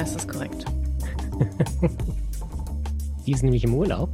Das 0.00 0.16
ist 0.16 0.28
korrekt. 0.28 0.64
Die 3.26 3.32
ist 3.32 3.42
nämlich 3.42 3.64
im 3.64 3.74
Urlaub. 3.74 4.08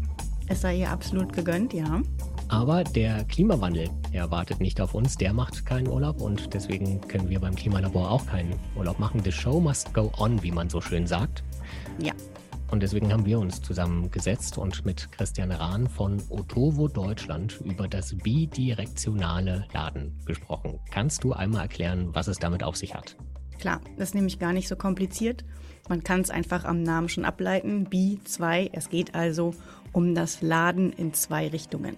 Es 0.49 0.63
sei 0.63 0.79
ihr 0.79 0.91
absolut 0.91 1.33
gegönnt, 1.33 1.73
ja. 1.73 2.03
Aber 2.49 2.83
der 2.83 3.23
Klimawandel, 3.23 3.89
er 4.11 4.29
wartet 4.33 4.59
nicht 4.59 4.81
auf 4.81 4.95
uns, 4.95 5.17
der 5.17 5.33
macht 5.33 5.65
keinen 5.65 5.87
Urlaub 5.87 6.21
und 6.21 6.53
deswegen 6.53 7.01
können 7.03 7.29
wir 7.29 7.39
beim 7.39 7.55
Klimalabor 7.55 8.11
auch 8.11 8.27
keinen 8.27 8.59
Urlaub 8.75 8.99
machen. 8.99 9.23
The 9.23 9.31
show 9.31 9.61
must 9.61 9.95
go 9.95 10.11
on, 10.19 10.43
wie 10.43 10.51
man 10.51 10.69
so 10.69 10.81
schön 10.81 11.07
sagt. 11.07 11.45
Ja. 12.01 12.15
Und 12.73 12.83
deswegen 12.83 13.13
haben 13.13 13.25
wir 13.25 13.39
uns 13.39 13.63
zusammengesetzt 13.63 14.59
und 14.59 14.85
mit 14.85 15.13
Christian 15.13 15.53
Rahn 15.53 15.89
von 15.89 16.21
Otovo 16.31 16.89
Deutschland 16.89 17.61
über 17.65 17.87
das 17.87 18.13
bidirektionale 18.13 19.69
Laden 19.73 20.19
gesprochen. 20.25 20.81
Kannst 20.91 21.23
du 21.23 21.33
einmal 21.33 21.63
erklären, 21.63 22.09
was 22.13 22.27
es 22.27 22.41
damit 22.41 22.65
auf 22.65 22.75
sich 22.75 22.93
hat? 22.93 23.17
Klar, 23.59 23.81
das 23.97 24.11
ist 24.11 24.15
nämlich 24.15 24.39
gar 24.39 24.53
nicht 24.53 24.69
so 24.69 24.77
kompliziert. 24.77 25.45
Man 25.89 26.03
kann 26.03 26.21
es 26.21 26.31
einfach 26.31 26.65
am 26.65 26.83
Namen 26.83 27.09
schon 27.09 27.25
ableiten. 27.25 27.85
Bi 27.85 28.19
2. 28.25 28.71
Es 28.73 28.89
geht 28.89 29.15
also 29.15 29.55
um 29.93 30.15
das 30.15 30.43
Laden 30.43 30.93
in 30.93 31.15
zwei 31.15 31.49
Richtungen. 31.49 31.97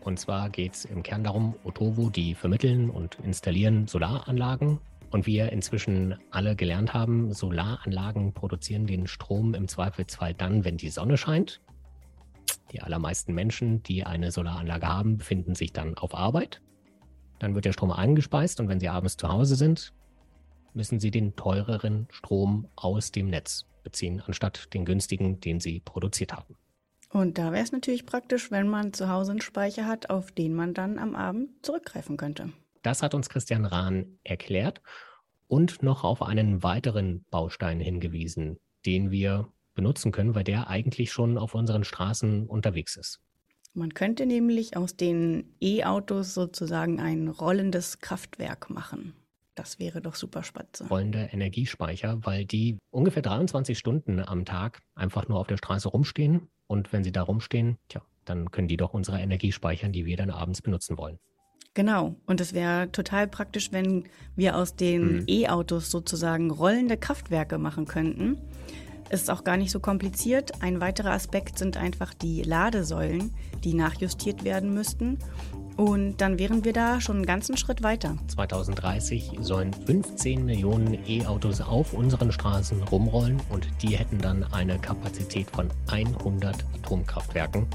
Und 0.00 0.18
zwar 0.18 0.50
geht 0.50 0.74
es 0.74 0.84
im 0.84 1.02
Kern 1.02 1.24
darum, 1.24 1.54
Otovo, 1.64 2.10
die 2.10 2.34
vermitteln 2.34 2.90
und 2.90 3.18
installieren 3.22 3.86
Solaranlagen. 3.86 4.78
Und 5.10 5.26
wir 5.26 5.52
inzwischen 5.52 6.16
alle 6.30 6.56
gelernt 6.56 6.94
haben, 6.94 7.32
Solaranlagen 7.32 8.32
produzieren 8.32 8.86
den 8.86 9.06
Strom 9.06 9.54
im 9.54 9.68
Zweifelsfall 9.68 10.32
dann, 10.32 10.64
wenn 10.64 10.78
die 10.78 10.88
Sonne 10.88 11.18
scheint. 11.18 11.60
Die 12.72 12.80
allermeisten 12.80 13.34
Menschen, 13.34 13.82
die 13.82 14.04
eine 14.04 14.30
Solaranlage 14.30 14.88
haben, 14.88 15.18
befinden 15.18 15.54
sich 15.54 15.72
dann 15.72 15.96
auf 15.98 16.14
Arbeit. 16.14 16.62
Dann 17.38 17.54
wird 17.54 17.66
der 17.66 17.72
Strom 17.72 17.90
eingespeist 17.90 18.58
und 18.60 18.68
wenn 18.68 18.80
sie 18.80 18.88
abends 18.88 19.16
zu 19.16 19.28
Hause 19.28 19.56
sind, 19.56 19.92
müssen 20.74 21.00
sie 21.00 21.10
den 21.10 21.36
teureren 21.36 22.08
Strom 22.10 22.68
aus 22.76 23.12
dem 23.12 23.28
Netz 23.28 23.66
beziehen, 23.82 24.22
anstatt 24.26 24.72
den 24.74 24.84
günstigen, 24.84 25.40
den 25.40 25.60
sie 25.60 25.80
produziert 25.80 26.32
haben. 26.32 26.56
Und 27.10 27.36
da 27.36 27.52
wäre 27.52 27.62
es 27.62 27.72
natürlich 27.72 28.06
praktisch, 28.06 28.50
wenn 28.50 28.68
man 28.68 28.92
zu 28.92 29.08
Hause 29.08 29.32
einen 29.32 29.42
Speicher 29.42 29.86
hat, 29.86 30.08
auf 30.08 30.32
den 30.32 30.54
man 30.54 30.72
dann 30.72 30.98
am 30.98 31.14
Abend 31.14 31.50
zurückgreifen 31.62 32.16
könnte. 32.16 32.52
Das 32.82 33.02
hat 33.02 33.14
uns 33.14 33.28
Christian 33.28 33.66
Rahn 33.66 34.18
erklärt 34.24 34.80
und 35.46 35.82
noch 35.82 36.04
auf 36.04 36.22
einen 36.22 36.62
weiteren 36.62 37.24
Baustein 37.30 37.80
hingewiesen, 37.80 38.58
den 38.86 39.10
wir 39.10 39.52
benutzen 39.74 40.10
können, 40.10 40.34
weil 40.34 40.44
der 40.44 40.68
eigentlich 40.68 41.12
schon 41.12 41.38
auf 41.38 41.54
unseren 41.54 41.84
Straßen 41.84 42.46
unterwegs 42.46 42.96
ist. 42.96 43.20
Man 43.74 43.94
könnte 43.94 44.26
nämlich 44.26 44.76
aus 44.76 44.96
den 44.96 45.54
E-Autos 45.60 46.34
sozusagen 46.34 47.00
ein 47.00 47.28
rollendes 47.28 48.00
Kraftwerk 48.00 48.68
machen. 48.68 49.14
Das 49.54 49.78
wäre 49.78 50.00
doch 50.00 50.14
super 50.14 50.42
spannend. 50.42 50.82
Rollende 50.88 51.28
Energiespeicher, 51.32 52.24
weil 52.24 52.46
die 52.46 52.78
ungefähr 52.90 53.22
23 53.22 53.78
Stunden 53.78 54.20
am 54.20 54.44
Tag 54.44 54.80
einfach 54.94 55.28
nur 55.28 55.38
auf 55.38 55.46
der 55.46 55.58
Straße 55.58 55.88
rumstehen 55.88 56.48
und 56.66 56.92
wenn 56.92 57.04
sie 57.04 57.12
da 57.12 57.22
rumstehen, 57.22 57.76
tja, 57.88 58.02
dann 58.24 58.50
können 58.50 58.68
die 58.68 58.76
doch 58.78 58.94
unsere 58.94 59.20
Energie 59.20 59.52
speichern, 59.52 59.92
die 59.92 60.06
wir 60.06 60.16
dann 60.16 60.30
abends 60.30 60.62
benutzen 60.62 60.96
wollen. 60.96 61.18
Genau. 61.74 62.16
Und 62.26 62.40
es 62.40 62.52
wäre 62.52 62.90
total 62.92 63.28
praktisch, 63.28 63.72
wenn 63.72 64.04
wir 64.36 64.56
aus 64.56 64.76
den 64.76 65.20
mhm. 65.20 65.24
E-Autos 65.26 65.90
sozusagen 65.90 66.50
rollende 66.50 66.96
Kraftwerke 66.96 67.58
machen 67.58 67.86
könnten. 67.86 68.38
Ist 69.10 69.30
auch 69.30 69.44
gar 69.44 69.56
nicht 69.56 69.70
so 69.70 69.80
kompliziert. 69.80 70.62
Ein 70.62 70.80
weiterer 70.80 71.12
Aspekt 71.12 71.58
sind 71.58 71.76
einfach 71.76 72.14
die 72.14 72.42
Ladesäulen, 72.42 73.34
die 73.64 73.74
nachjustiert 73.74 74.44
werden 74.44 74.72
müssten. 74.72 75.18
Und 75.76 76.20
dann 76.20 76.38
wären 76.38 76.64
wir 76.64 76.72
da 76.72 77.00
schon 77.00 77.16
einen 77.16 77.26
ganzen 77.26 77.56
Schritt 77.56 77.82
weiter. 77.82 78.16
2030 78.28 79.38
sollen 79.40 79.72
15 79.72 80.44
Millionen 80.44 80.98
E-Autos 81.06 81.60
auf 81.60 81.94
unseren 81.94 82.30
Straßen 82.30 82.82
rumrollen 82.82 83.40
und 83.48 83.66
die 83.82 83.96
hätten 83.96 84.18
dann 84.18 84.44
eine 84.52 84.78
Kapazität 84.78 85.50
von 85.50 85.68
100 85.88 86.64
Atomkraftwerken. 86.74 87.66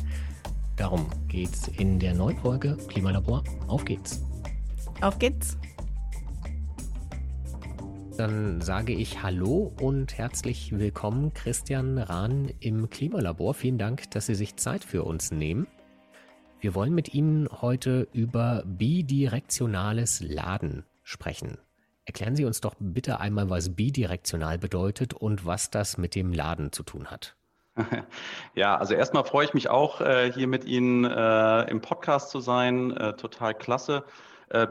Darum 0.75 1.07
geht's 1.27 1.67
in 1.69 1.97
der 1.99 2.13
neuen 2.13 2.37
Folge 2.37 2.77
Klimalabor. 2.87 3.43
Auf 3.67 3.83
geht's. 3.83 4.21
Auf 5.01 5.17
geht's. 5.17 5.57
Dann 8.15 8.61
sage 8.61 8.93
ich 8.93 9.21
Hallo 9.21 9.71
und 9.79 10.17
herzlich 10.17 10.71
willkommen, 10.71 11.33
Christian 11.33 11.97
Rahn 11.97 12.51
im 12.59 12.89
Klimalabor. 12.89 13.53
Vielen 13.53 13.77
Dank, 13.77 14.09
dass 14.11 14.27
Sie 14.27 14.35
sich 14.35 14.55
Zeit 14.55 14.83
für 14.83 15.03
uns 15.03 15.31
nehmen. 15.31 15.67
Wir 16.59 16.73
wollen 16.73 16.95
mit 16.95 17.13
Ihnen 17.13 17.47
heute 17.61 18.07
über 18.13 18.63
bidirektionales 18.65 20.21
Laden 20.21 20.85
sprechen. 21.03 21.59
Erklären 22.05 22.35
Sie 22.35 22.45
uns 22.45 22.61
doch 22.61 22.73
bitte 22.79 23.19
einmal, 23.19 23.49
was 23.49 23.75
bidirektional 23.75 24.57
bedeutet 24.57 25.13
und 25.13 25.45
was 25.45 25.69
das 25.69 25.99
mit 25.99 26.15
dem 26.15 26.33
Laden 26.33 26.71
zu 26.71 26.83
tun 26.83 27.07
hat. 27.07 27.35
Ja, 28.55 28.75
also 28.75 28.95
erstmal 28.95 29.23
freue 29.23 29.45
ich 29.45 29.53
mich 29.53 29.69
auch, 29.69 30.01
äh, 30.01 30.31
hier 30.33 30.47
mit 30.47 30.65
Ihnen 30.65 31.05
äh, 31.05 31.69
im 31.69 31.79
Podcast 31.79 32.31
zu 32.31 32.39
sein. 32.39 32.95
Äh, 32.97 33.15
total 33.15 33.53
klasse. 33.53 34.03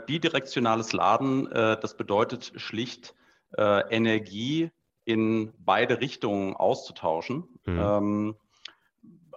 Bidirektionales 0.07 0.95
Laden, 0.95 1.51
das 1.51 1.99
bedeutet 1.99 2.51
schlicht, 2.57 3.15
Energie 3.55 4.71
in 5.05 5.53
beide 5.59 6.01
Richtungen 6.01 6.57
auszutauschen. 6.57 7.45
Mhm. 7.67 8.37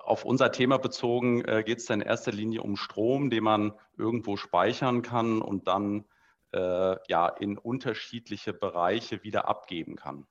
Auf 0.09 0.25
unser 0.25 0.51
Thema 0.51 0.79
bezogen 0.79 1.45
äh, 1.45 1.63
geht 1.63 1.77
es 1.77 1.89
in 1.91 2.01
erster 2.01 2.31
Linie 2.31 2.63
um 2.63 2.77
Strom, 2.77 3.29
den 3.29 3.43
man 3.43 3.73
irgendwo 3.95 4.37
speichern 4.37 5.03
kann 5.03 5.39
und 5.39 5.67
dann 5.67 6.03
äh, 6.51 6.95
ja 7.07 7.27
in 7.27 7.59
unterschiedliche 7.59 8.51
Bereiche 8.51 9.23
wieder 9.23 9.47
abgeben 9.47 9.95
kann. 9.95 10.25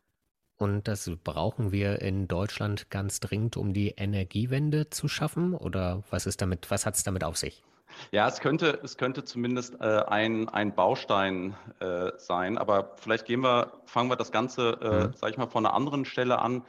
Und 0.57 0.89
das 0.89 1.09
brauchen 1.23 1.71
wir 1.71 2.03
in 2.03 2.27
Deutschland 2.27 2.91
ganz 2.91 3.21
dringend, 3.21 3.57
um 3.57 3.73
die 3.73 3.91
Energiewende 3.91 4.91
zu 4.91 5.07
schaffen? 5.07 5.55
Oder 5.55 6.03
was 6.11 6.27
ist 6.27 6.43
damit, 6.43 6.69
was 6.73 6.85
hat 6.85 6.97
es 6.97 7.05
damit 7.05 7.23
auf 7.23 7.37
sich? 7.37 7.63
Ja, 8.11 8.27
es 8.27 8.41
könnte, 8.41 8.81
es 8.83 8.97
könnte 8.97 9.23
zumindest 9.23 9.81
äh, 9.81 10.03
ein, 10.09 10.49
ein 10.49 10.75
Baustein 10.75 11.55
äh, 11.79 12.11
sein, 12.17 12.59
aber 12.59 12.97
vielleicht 12.97 13.27
gehen 13.27 13.45
wir, 13.45 13.75
fangen 13.85 14.11
wir 14.11 14.17
das 14.17 14.33
Ganze, 14.33 14.71
äh, 14.83 15.07
mhm. 15.07 15.13
sage 15.15 15.31
ich 15.31 15.39
mal, 15.39 15.47
von 15.47 15.65
einer 15.65 15.73
anderen 15.73 16.05
Stelle 16.05 16.41
an, 16.41 16.65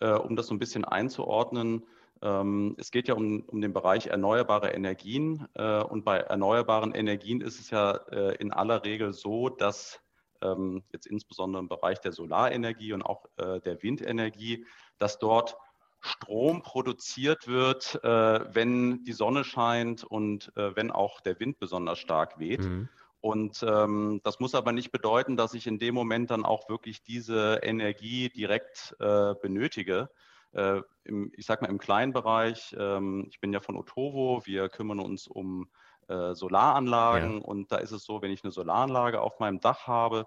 äh, 0.00 0.08
um 0.12 0.36
das 0.36 0.46
so 0.46 0.54
ein 0.54 0.58
bisschen 0.58 0.86
einzuordnen. 0.86 1.82
Ähm, 2.22 2.74
es 2.78 2.90
geht 2.90 3.08
ja 3.08 3.14
um, 3.14 3.42
um 3.42 3.60
den 3.60 3.72
Bereich 3.72 4.06
erneuerbare 4.06 4.70
Energien. 4.70 5.46
Äh, 5.54 5.82
und 5.82 6.04
bei 6.04 6.18
erneuerbaren 6.18 6.94
Energien 6.94 7.40
ist 7.40 7.60
es 7.60 7.70
ja 7.70 7.92
äh, 8.10 8.36
in 8.36 8.52
aller 8.52 8.84
Regel 8.84 9.12
so, 9.12 9.48
dass 9.48 10.00
ähm, 10.42 10.82
jetzt 10.92 11.06
insbesondere 11.06 11.60
im 11.62 11.68
Bereich 11.68 12.00
der 12.00 12.12
Solarenergie 12.12 12.92
und 12.92 13.02
auch 13.02 13.24
äh, 13.36 13.60
der 13.60 13.82
Windenergie, 13.82 14.66
dass 14.98 15.18
dort 15.18 15.56
Strom 16.00 16.62
produziert 16.62 17.48
wird, 17.48 17.98
wenn 18.02 19.02
die 19.02 19.12
Sonne 19.14 19.42
scheint 19.42 20.04
und 20.04 20.52
wenn 20.54 20.92
auch 20.92 21.20
der 21.20 21.40
Wind 21.40 21.58
besonders 21.58 21.98
stark 21.98 22.38
weht. 22.38 22.60
Mhm. 22.60 22.88
Und 23.20 23.64
ähm, 23.66 24.20
das 24.22 24.38
muss 24.38 24.54
aber 24.54 24.70
nicht 24.70 24.92
bedeuten, 24.92 25.36
dass 25.36 25.54
ich 25.54 25.66
in 25.66 25.80
dem 25.80 25.96
Moment 25.96 26.30
dann 26.30 26.44
auch 26.44 26.68
wirklich 26.68 27.02
diese 27.02 27.58
Energie 27.62 28.28
direkt 28.28 28.94
äh, 29.00 29.34
benötige, 29.34 30.10
äh, 30.52 30.80
im, 31.04 31.32
ich 31.36 31.46
sag 31.46 31.62
mal 31.62 31.68
im 31.68 31.78
kleinen 31.78 32.12
Bereich, 32.12 32.74
ähm, 32.78 33.26
ich 33.30 33.40
bin 33.40 33.52
ja 33.52 33.60
von 33.60 33.76
Otovo, 33.76 34.42
wir 34.44 34.68
kümmern 34.68 35.00
uns 35.00 35.26
um 35.26 35.68
äh, 36.08 36.34
Solaranlagen 36.34 37.38
ja. 37.38 37.44
und 37.44 37.72
da 37.72 37.76
ist 37.76 37.92
es 37.92 38.04
so, 38.04 38.22
wenn 38.22 38.30
ich 38.30 38.44
eine 38.44 38.52
Solaranlage 38.52 39.20
auf 39.20 39.38
meinem 39.38 39.60
Dach 39.60 39.86
habe, 39.86 40.26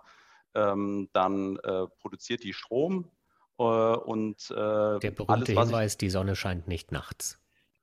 ähm, 0.56 1.10
dann 1.14 1.58
äh, 1.58 1.88
produziert 2.00 2.44
die 2.44 2.54
Strom 2.54 3.10
äh, 3.58 3.64
und 3.64 4.50
äh, 4.52 4.56
der 5.00 5.12
berühmte 5.12 5.34
alles, 5.34 5.50
Hinweis, 5.50 5.94
ich, 5.94 5.98
die 6.00 6.10
Sonne 6.10 6.36
scheint 6.36 6.68
nicht 6.68 6.92
nachts. 6.92 7.40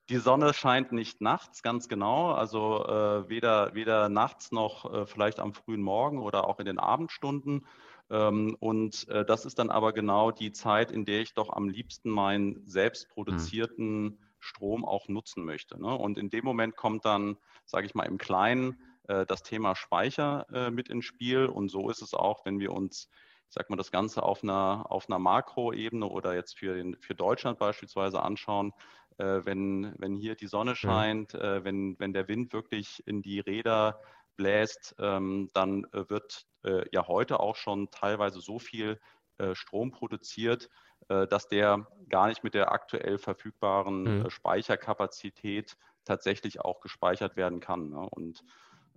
Die 0.08 0.18
Sonne 0.18 0.54
scheint 0.54 0.92
nicht 0.92 1.20
nachts, 1.20 1.62
ganz 1.62 1.88
genau. 1.88 2.30
Also 2.30 2.84
äh, 2.86 3.28
weder, 3.28 3.74
weder 3.74 4.08
nachts 4.08 4.52
noch 4.52 4.92
äh, 4.92 5.06
vielleicht 5.06 5.40
am 5.40 5.52
frühen 5.52 5.82
Morgen 5.82 6.20
oder 6.20 6.46
auch 6.46 6.60
in 6.60 6.66
den 6.66 6.78
Abendstunden. 6.78 7.66
Ähm, 8.10 8.56
und 8.60 9.08
äh, 9.08 9.24
das 9.24 9.44
ist 9.44 9.58
dann 9.58 9.70
aber 9.70 9.92
genau 9.92 10.30
die 10.30 10.52
Zeit, 10.52 10.90
in 10.90 11.04
der 11.04 11.20
ich 11.20 11.34
doch 11.34 11.50
am 11.50 11.68
liebsten 11.68 12.10
meinen 12.10 12.66
selbst 12.66 13.08
produzierten 13.08 14.02
mhm. 14.02 14.18
Strom 14.38 14.84
auch 14.84 15.08
nutzen 15.08 15.44
möchte. 15.44 15.80
Ne? 15.80 15.94
Und 15.94 16.18
in 16.18 16.30
dem 16.30 16.44
Moment 16.44 16.76
kommt 16.76 17.04
dann, 17.04 17.36
sage 17.64 17.86
ich 17.86 17.94
mal, 17.94 18.04
im 18.04 18.18
Kleinen 18.18 18.78
äh, 19.08 19.26
das 19.26 19.42
Thema 19.42 19.74
Speicher 19.74 20.46
äh, 20.52 20.70
mit 20.70 20.88
ins 20.88 21.04
Spiel. 21.04 21.46
Und 21.46 21.68
so 21.68 21.90
ist 21.90 22.02
es 22.02 22.14
auch, 22.14 22.44
wenn 22.44 22.60
wir 22.60 22.72
uns 22.72 23.08
ich 23.48 23.54
sag 23.54 23.70
mal, 23.70 23.76
das 23.76 23.92
Ganze 23.92 24.22
auf 24.22 24.42
einer, 24.42 24.86
auf 24.88 25.08
einer 25.08 25.18
Makroebene 25.18 26.06
oder 26.06 26.34
jetzt 26.34 26.58
für, 26.58 26.74
den, 26.74 26.96
für 26.96 27.14
Deutschland 27.14 27.58
beispielsweise 27.58 28.20
anschauen, 28.22 28.72
äh, 29.18 29.40
wenn, 29.44 29.94
wenn 29.98 30.14
hier 30.14 30.34
die 30.34 30.46
Sonne 30.48 30.74
scheint, 30.74 31.34
äh, 31.34 31.64
wenn, 31.64 31.98
wenn 31.98 32.12
der 32.12 32.28
Wind 32.28 32.52
wirklich 32.52 33.02
in 33.06 33.22
die 33.22 33.40
Räder 33.40 34.00
bläst, 34.36 34.94
ähm, 34.98 35.50
dann 35.52 35.84
äh, 35.92 36.08
wird 36.08 36.46
äh, 36.64 36.84
ja 36.92 37.06
heute 37.06 37.40
auch 37.40 37.56
schon 37.56 37.90
teilweise 37.90 38.40
so 38.40 38.58
viel 38.58 39.00
äh, 39.38 39.54
Strom 39.54 39.90
produziert, 39.90 40.68
äh, 41.08 41.26
dass 41.26 41.48
der 41.48 41.86
gar 42.08 42.28
nicht 42.28 42.44
mit 42.44 42.54
der 42.54 42.72
aktuell 42.72 43.18
verfügbaren 43.18 44.22
mhm. 44.22 44.30
Speicherkapazität 44.30 45.76
tatsächlich 46.04 46.60
auch 46.60 46.80
gespeichert 46.80 47.36
werden 47.36 47.60
kann. 47.60 47.90
Ne? 47.90 48.08
Und 48.10 48.44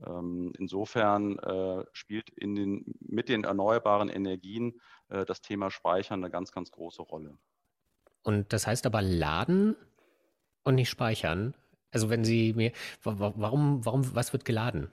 Ähm, 0.02 0.54
insofern 0.58 1.38
äh, 1.40 1.84
spielt 1.92 2.30
in 2.30 2.56
den, 2.56 2.86
mit 3.02 3.28
den 3.28 3.44
erneuerbaren 3.44 4.08
Energien 4.08 4.80
äh, 5.10 5.26
das 5.26 5.42
Thema 5.42 5.70
Speichern 5.72 6.24
eine 6.24 6.32
ganz, 6.32 6.54
ganz 6.54 6.72
große 6.72 7.02
Rolle. 7.02 7.38
Und 8.24 8.54
das 8.54 8.66
heißt 8.66 8.86
aber 8.86 9.02
laden 9.02 9.76
und 10.64 10.76
nicht 10.76 10.90
speichern. 10.90 11.54
Also 11.92 12.10
wenn 12.10 12.24
Sie 12.24 12.54
mir, 12.54 12.72
warum, 13.04 13.84
warum, 13.84 14.16
was 14.16 14.32
wird 14.32 14.46
geladen? 14.46 14.90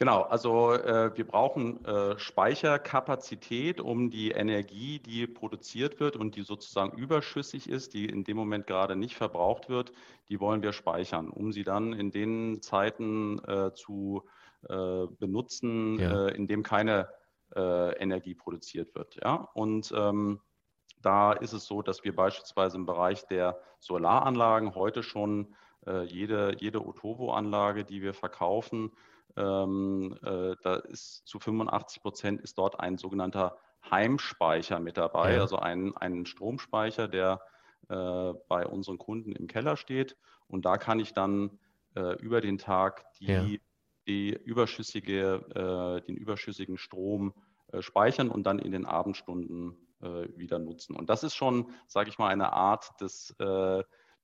Genau, 0.00 0.22
also 0.22 0.72
äh, 0.72 1.14
wir 1.14 1.26
brauchen 1.26 1.84
äh, 1.84 2.18
Speicherkapazität, 2.18 3.82
um 3.82 4.08
die 4.08 4.30
Energie, 4.30 4.98
die 4.98 5.26
produziert 5.26 6.00
wird 6.00 6.16
und 6.16 6.36
die 6.36 6.40
sozusagen 6.40 6.96
überschüssig 6.96 7.68
ist, 7.68 7.92
die 7.92 8.06
in 8.06 8.24
dem 8.24 8.38
Moment 8.38 8.66
gerade 8.66 8.96
nicht 8.96 9.14
verbraucht 9.14 9.68
wird, 9.68 9.92
die 10.30 10.40
wollen 10.40 10.62
wir 10.62 10.72
speichern, 10.72 11.28
um 11.28 11.52
sie 11.52 11.64
dann 11.64 11.92
in 11.92 12.10
den 12.12 12.62
Zeiten 12.62 13.44
äh, 13.44 13.74
zu 13.74 14.24
äh, 14.70 15.04
benutzen, 15.18 15.98
ja. 15.98 16.28
Äh, 16.28 16.34
in 16.34 16.46
dem 16.46 16.62
keine 16.62 17.10
äh, 17.54 17.94
Energie 17.98 18.34
produziert 18.34 18.94
wird. 18.94 19.18
Ja? 19.22 19.50
Und 19.52 19.92
ähm, 19.94 20.40
da 21.02 21.34
ist 21.34 21.52
es 21.52 21.66
so, 21.66 21.82
dass 21.82 22.04
wir 22.04 22.16
beispielsweise 22.16 22.78
im 22.78 22.86
Bereich 22.86 23.26
der 23.26 23.60
Solaranlagen 23.80 24.74
heute 24.74 25.02
schon 25.02 25.54
jede, 26.04 26.54
jede 26.58 26.86
Otovo-Anlage, 26.86 27.84
die 27.84 28.02
wir 28.02 28.12
verkaufen, 28.12 28.92
ähm, 29.36 30.16
äh, 30.22 30.56
da 30.62 30.76
ist 30.76 31.26
zu 31.26 31.38
85 31.38 32.02
Prozent 32.02 32.40
ist 32.40 32.58
dort 32.58 32.80
ein 32.80 32.98
sogenannter 32.98 33.56
Heimspeicher 33.90 34.80
mit 34.80 34.96
dabei, 34.96 35.34
ja. 35.34 35.40
also 35.40 35.56
ein, 35.56 35.96
ein 35.96 36.26
Stromspeicher, 36.26 37.08
der 37.08 37.40
äh, 37.88 38.34
bei 38.48 38.66
unseren 38.66 38.98
Kunden 38.98 39.32
im 39.32 39.46
Keller 39.46 39.76
steht. 39.76 40.16
Und 40.46 40.64
da 40.64 40.76
kann 40.76 41.00
ich 41.00 41.14
dann 41.14 41.58
äh, 41.94 42.16
über 42.20 42.40
den 42.40 42.58
Tag 42.58 43.04
die, 43.18 43.26
ja. 43.26 43.44
die 44.06 44.30
überschüssige, 44.44 46.00
äh, 46.00 46.06
den 46.06 46.16
überschüssigen 46.16 46.76
Strom 46.76 47.34
äh, 47.68 47.82
speichern 47.82 48.28
und 48.28 48.44
dann 48.44 48.58
in 48.58 48.72
den 48.72 48.84
Abendstunden 48.84 49.76
äh, 50.02 50.28
wieder 50.36 50.58
nutzen. 50.58 50.94
Und 50.94 51.08
das 51.08 51.24
ist 51.24 51.34
schon, 51.34 51.72
sage 51.86 52.10
ich 52.10 52.18
mal, 52.18 52.28
eine 52.28 52.52
Art 52.52 53.00
des 53.00 53.34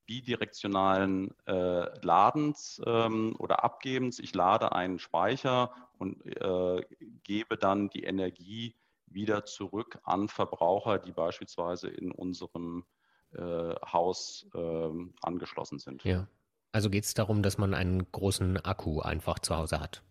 bidirektionalen 0.06 1.34
äh, 1.46 2.04
Ladens 2.04 2.80
ähm, 2.86 3.34
oder 3.38 3.64
Abgebens. 3.64 4.18
Ich 4.18 4.34
lade 4.34 4.72
einen 4.72 4.98
Speicher 4.98 5.72
und 5.98 6.24
äh, 6.24 6.82
gebe 7.22 7.56
dann 7.56 7.90
die 7.90 8.04
Energie 8.04 8.76
wieder 9.06 9.44
zurück 9.44 9.98
an 10.04 10.28
Verbraucher, 10.28 10.98
die 10.98 11.12
beispielsweise 11.12 11.88
in 11.88 12.12
unserem 12.12 12.84
äh, 13.32 13.74
Haus 13.92 14.46
ähm, 14.54 15.14
angeschlossen 15.22 15.78
sind. 15.78 16.04
Ja. 16.04 16.28
Also 16.72 16.90
geht 16.90 17.04
es 17.04 17.14
darum, 17.14 17.42
dass 17.42 17.58
man 17.58 17.74
einen 17.74 18.10
großen 18.12 18.58
Akku 18.64 19.00
einfach 19.00 19.38
zu 19.38 19.56
Hause 19.56 19.80
hat. 19.80 20.02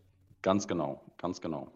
Ganz 0.41 0.67
genau, 0.67 1.01
ganz 1.17 1.41
genau. 1.41 1.71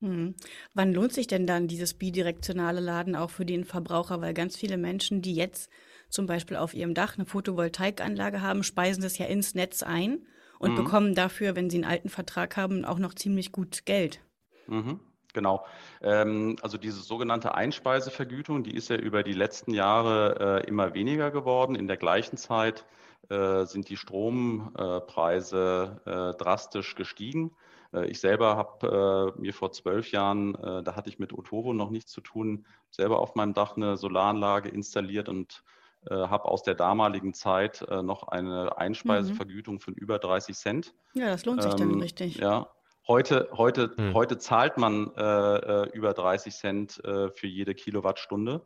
Hm. 0.00 0.34
Wann 0.74 0.92
lohnt 0.92 1.12
sich 1.12 1.28
denn 1.28 1.46
dann 1.46 1.68
dieses 1.68 1.94
bidirektionale 1.94 2.80
Laden 2.80 3.14
auch 3.14 3.30
für 3.30 3.46
den 3.46 3.64
Verbraucher? 3.64 4.20
Weil 4.20 4.34
ganz 4.34 4.56
viele 4.56 4.76
Menschen, 4.76 5.22
die 5.22 5.34
jetzt 5.34 5.70
zum 6.12 6.26
Beispiel 6.26 6.56
auf 6.56 6.74
ihrem 6.74 6.94
Dach 6.94 7.16
eine 7.16 7.26
Photovoltaikanlage 7.26 8.42
haben, 8.42 8.62
speisen 8.62 9.02
das 9.02 9.18
ja 9.18 9.26
ins 9.26 9.54
Netz 9.54 9.82
ein 9.82 10.26
und 10.58 10.72
mhm. 10.72 10.76
bekommen 10.76 11.14
dafür, 11.14 11.56
wenn 11.56 11.70
sie 11.70 11.78
einen 11.78 11.90
alten 11.90 12.10
Vertrag 12.10 12.56
haben, 12.56 12.84
auch 12.84 12.98
noch 12.98 13.14
ziemlich 13.14 13.50
gut 13.50 13.86
Geld. 13.86 14.20
Mhm. 14.66 15.00
Genau. 15.32 15.64
Ähm, 16.02 16.56
also 16.60 16.76
diese 16.76 17.00
sogenannte 17.00 17.54
Einspeisevergütung, 17.54 18.62
die 18.62 18.76
ist 18.76 18.90
ja 18.90 18.96
über 18.96 19.22
die 19.22 19.32
letzten 19.32 19.72
Jahre 19.72 20.62
äh, 20.62 20.68
immer 20.68 20.94
weniger 20.94 21.30
geworden. 21.30 21.74
In 21.74 21.86
der 21.86 21.96
gleichen 21.96 22.36
Zeit 22.36 22.84
äh, 23.30 23.64
sind 23.64 23.88
die 23.88 23.96
Strompreise 23.96 26.02
äh, 26.04 26.36
drastisch 26.36 26.94
gestiegen. 26.94 27.56
Ich 28.06 28.20
selber 28.20 28.56
habe 28.56 29.34
mir 29.36 29.52
vor 29.52 29.70
zwölf 29.70 30.12
Jahren, 30.12 30.54
da 30.54 30.96
hatte 30.96 31.10
ich 31.10 31.18
mit 31.18 31.34
Otovo 31.34 31.74
noch 31.74 31.90
nichts 31.90 32.10
zu 32.10 32.22
tun, 32.22 32.64
selber 32.88 33.18
auf 33.18 33.34
meinem 33.34 33.52
Dach 33.52 33.76
eine 33.76 33.98
Solaranlage 33.98 34.70
installiert 34.70 35.28
und 35.28 35.62
äh, 36.10 36.14
habe 36.14 36.46
aus 36.46 36.64
der 36.64 36.74
damaligen 36.74 37.32
Zeit 37.32 37.82
äh, 37.82 38.02
noch 38.02 38.26
eine 38.26 38.76
Einspeisevergütung 38.76 39.74
mhm. 39.74 39.80
von 39.80 39.94
über 39.94 40.18
30 40.18 40.56
Cent. 40.56 40.94
Ja, 41.14 41.26
das 41.26 41.44
lohnt 41.44 41.62
sich 41.62 41.72
ähm, 41.74 41.78
dann 41.78 42.00
richtig. 42.00 42.38
Ja, 42.38 42.66
heute, 43.06 43.48
heute, 43.52 43.92
mhm. 43.96 44.12
heute 44.12 44.36
zahlt 44.38 44.78
man 44.78 45.14
äh, 45.14 45.88
über 45.90 46.12
30 46.12 46.54
Cent 46.54 46.92
für 47.02 47.46
jede 47.46 47.74
Kilowattstunde. 47.74 48.62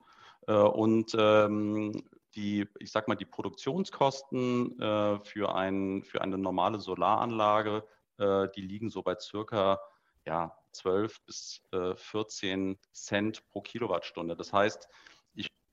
und 0.46 1.14
ähm, 1.18 1.92
die, 2.34 2.66
ich 2.78 2.90
sag 2.90 3.08
mal, 3.08 3.16
die 3.16 3.24
Produktionskosten 3.24 4.76
für, 4.78 5.54
ein, 5.54 6.04
für 6.04 6.20
eine 6.20 6.36
normale 6.36 6.78
Solaranlage, 6.78 7.82
die 8.18 8.60
liegen 8.60 8.90
so 8.90 9.02
bei 9.02 9.18
circa 9.18 9.80
ja, 10.26 10.54
12 10.72 11.20
bis 11.22 11.62
14 11.72 12.78
Cent 12.92 13.48
pro 13.48 13.62
Kilowattstunde. 13.62 14.36
Das 14.36 14.52
heißt, 14.52 14.86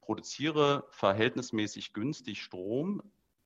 produziere 0.06 0.86
verhältnismäßig 0.90 1.94
günstig 1.94 2.42
Strom 2.42 3.02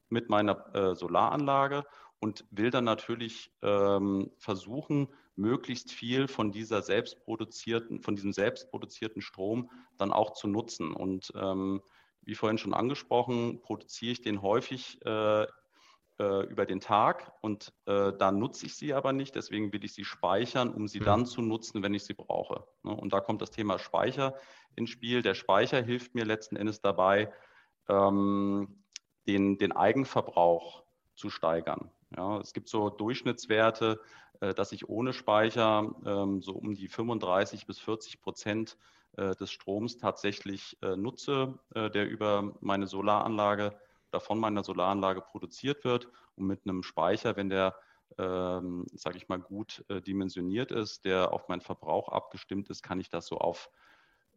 mit 0.09 0.29
meiner 0.29 0.75
äh, 0.75 0.95
Solaranlage 0.95 1.85
und 2.19 2.45
will 2.49 2.71
dann 2.71 2.85
natürlich 2.85 3.51
ähm, 3.61 4.31
versuchen, 4.37 5.09
möglichst 5.35 5.91
viel 5.91 6.27
von 6.27 6.51
dieser 6.51 6.81
selbstproduzierten, 6.81 8.01
von 8.01 8.15
diesem 8.15 8.33
selbstproduzierten 8.33 9.21
Strom 9.21 9.69
dann 9.97 10.11
auch 10.11 10.33
zu 10.33 10.47
nutzen. 10.47 10.93
Und 10.93 11.31
ähm, 11.35 11.81
wie 12.23 12.35
vorhin 12.35 12.57
schon 12.57 12.73
angesprochen, 12.73 13.61
produziere 13.61 14.13
ich 14.13 14.21
den 14.21 14.41
häufig 14.41 14.99
äh, 15.05 15.45
äh, 16.19 16.45
über 16.45 16.65
den 16.65 16.79
Tag 16.79 17.31
und 17.41 17.73
äh, 17.85 18.11
da 18.17 18.31
nutze 18.31 18.65
ich 18.65 18.75
sie 18.75 18.93
aber 18.93 19.13
nicht. 19.13 19.35
Deswegen 19.35 19.71
will 19.73 19.83
ich 19.83 19.93
sie 19.93 20.05
speichern, 20.05 20.73
um 20.73 20.87
sie 20.87 20.99
mhm. 20.99 21.05
dann 21.05 21.25
zu 21.25 21.41
nutzen, 21.41 21.83
wenn 21.83 21.93
ich 21.93 22.05
sie 22.05 22.13
brauche. 22.13 22.65
Ne? 22.83 22.91
Und 22.91 23.13
da 23.13 23.19
kommt 23.19 23.41
das 23.41 23.51
Thema 23.51 23.79
Speicher 23.79 24.35
ins 24.75 24.89
Spiel. 24.89 25.21
Der 25.21 25.35
Speicher 25.35 25.81
hilft 25.81 26.15
mir 26.15 26.25
letzten 26.25 26.55
Endes 26.55 26.81
dabei, 26.81 27.31
ähm, 27.87 28.83
den, 29.27 29.57
den 29.57 29.71
Eigenverbrauch 29.71 30.83
zu 31.15 31.29
steigern. 31.29 31.91
Ja, 32.15 32.39
es 32.39 32.53
gibt 32.53 32.69
so 32.69 32.89
Durchschnittswerte, 32.89 33.99
äh, 34.39 34.53
dass 34.53 34.71
ich 34.71 34.87
ohne 34.87 35.13
Speicher 35.13 35.93
ähm, 36.05 36.41
so 36.41 36.53
um 36.53 36.73
die 36.73 36.87
35 36.87 37.67
bis 37.67 37.79
40 37.79 38.21
Prozent 38.21 38.77
äh, 39.17 39.35
des 39.35 39.51
Stroms 39.51 39.97
tatsächlich 39.97 40.77
äh, 40.81 40.95
nutze, 40.95 41.59
äh, 41.75 41.89
der 41.89 42.07
über 42.09 42.55
meine 42.61 42.87
Solaranlage 42.87 43.77
oder 44.11 44.19
von 44.19 44.39
meiner 44.39 44.63
Solaranlage 44.63 45.21
produziert 45.21 45.83
wird. 45.83 46.07
Und 46.35 46.47
mit 46.47 46.61
einem 46.65 46.83
Speicher, 46.83 47.35
wenn 47.35 47.49
der, 47.49 47.75
ähm, 48.17 48.85
sage 48.93 49.17
ich 49.17 49.27
mal, 49.27 49.39
gut 49.39 49.83
äh, 49.89 50.01
dimensioniert 50.01 50.71
ist, 50.71 51.05
der 51.05 51.33
auf 51.33 51.47
meinen 51.47 51.61
Verbrauch 51.61 52.09
abgestimmt 52.09 52.69
ist, 52.69 52.83
kann 52.83 52.99
ich 52.99 53.09
das 53.09 53.27
so 53.27 53.37
auf 53.37 53.69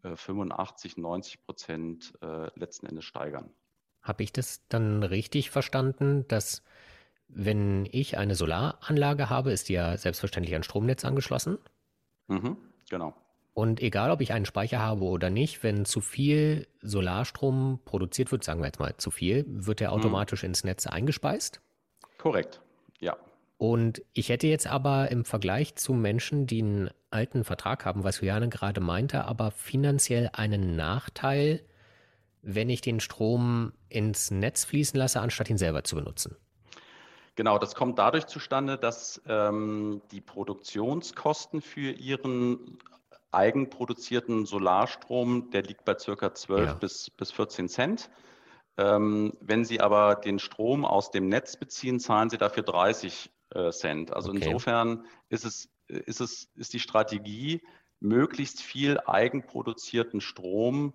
85, 0.02 0.96
äh, 0.96 1.00
90 1.00 1.42
Prozent 1.42 2.12
äh, 2.22 2.48
letzten 2.58 2.86
Endes 2.86 3.04
steigern. 3.04 3.52
Habe 4.02 4.22
ich 4.22 4.32
das 4.32 4.66
dann 4.68 5.02
richtig 5.02 5.50
verstanden, 5.50 6.26
dass 6.28 6.62
wenn 7.28 7.86
ich 7.90 8.16
eine 8.18 8.34
Solaranlage 8.34 9.30
habe, 9.30 9.52
ist 9.52 9.68
die 9.68 9.74
ja 9.74 9.96
selbstverständlich 9.96 10.56
an 10.56 10.62
Stromnetz 10.62 11.04
angeschlossen? 11.04 11.58
Mhm, 12.28 12.56
genau. 12.88 13.14
Und 13.52 13.80
egal, 13.80 14.10
ob 14.10 14.20
ich 14.20 14.32
einen 14.32 14.46
Speicher 14.46 14.78
habe 14.78 15.04
oder 15.04 15.28
nicht, 15.28 15.62
wenn 15.62 15.84
zu 15.84 16.00
viel 16.00 16.68
Solarstrom 16.82 17.80
produziert 17.84 18.30
wird, 18.32 18.44
sagen 18.44 18.60
wir 18.60 18.66
jetzt 18.66 18.78
mal 18.78 18.96
zu 18.96 19.10
viel, 19.10 19.44
wird 19.48 19.80
der 19.80 19.90
mhm. 19.90 19.96
automatisch 19.96 20.44
ins 20.44 20.64
Netz 20.64 20.86
eingespeist? 20.86 21.60
Korrekt, 22.18 22.60
ja. 23.00 23.16
Und 23.58 24.02
ich 24.14 24.30
hätte 24.30 24.46
jetzt 24.46 24.66
aber 24.66 25.10
im 25.10 25.24
Vergleich 25.24 25.74
zu 25.74 25.92
Menschen, 25.92 26.46
die 26.46 26.62
einen 26.62 26.90
alten 27.10 27.44
Vertrag 27.44 27.84
haben, 27.84 28.04
was 28.04 28.20
Juliane 28.20 28.48
gerade 28.48 28.80
meinte, 28.80 29.24
aber 29.24 29.50
finanziell 29.50 30.30
einen 30.32 30.76
Nachteil, 30.76 31.62
wenn 32.42 32.70
ich 32.70 32.80
den 32.80 33.00
Strom 33.00 33.72
ins 33.88 34.30
Netz 34.30 34.64
fließen 34.64 34.98
lasse, 34.98 35.20
anstatt 35.20 35.50
ihn 35.50 35.58
selber 35.58 35.84
zu 35.84 35.96
benutzen. 35.96 36.36
Genau, 37.34 37.58
das 37.58 37.74
kommt 37.74 37.98
dadurch 37.98 38.26
zustande, 38.26 38.78
dass 38.78 39.20
ähm, 39.26 40.02
die 40.10 40.20
Produktionskosten 40.20 41.60
für 41.60 41.90
Ihren 41.90 42.78
eigenproduzierten 43.32 44.46
Solarstrom, 44.46 45.50
der 45.50 45.62
liegt 45.62 45.84
bei 45.84 45.98
circa 45.98 46.34
12 46.34 46.66
ja. 46.66 46.74
bis, 46.74 47.10
bis 47.10 47.30
14 47.32 47.68
Cent. 47.68 48.10
Ähm, 48.76 49.34
wenn 49.40 49.64
Sie 49.64 49.80
aber 49.80 50.14
den 50.16 50.38
Strom 50.38 50.84
aus 50.84 51.10
dem 51.10 51.28
Netz 51.28 51.56
beziehen, 51.56 52.00
zahlen 52.00 52.30
Sie 52.30 52.38
dafür 52.38 52.62
30 52.62 53.30
äh, 53.50 53.70
Cent. 53.70 54.12
Also 54.12 54.30
okay. 54.30 54.44
insofern 54.44 55.04
ist 55.28 55.44
es, 55.44 55.68
ist 55.86 56.20
es, 56.20 56.50
ist 56.54 56.72
die 56.72 56.80
Strategie, 56.80 57.62
möglichst 58.00 58.62
viel 58.62 58.98
eigenproduzierten 59.00 60.20
Strom 60.20 60.94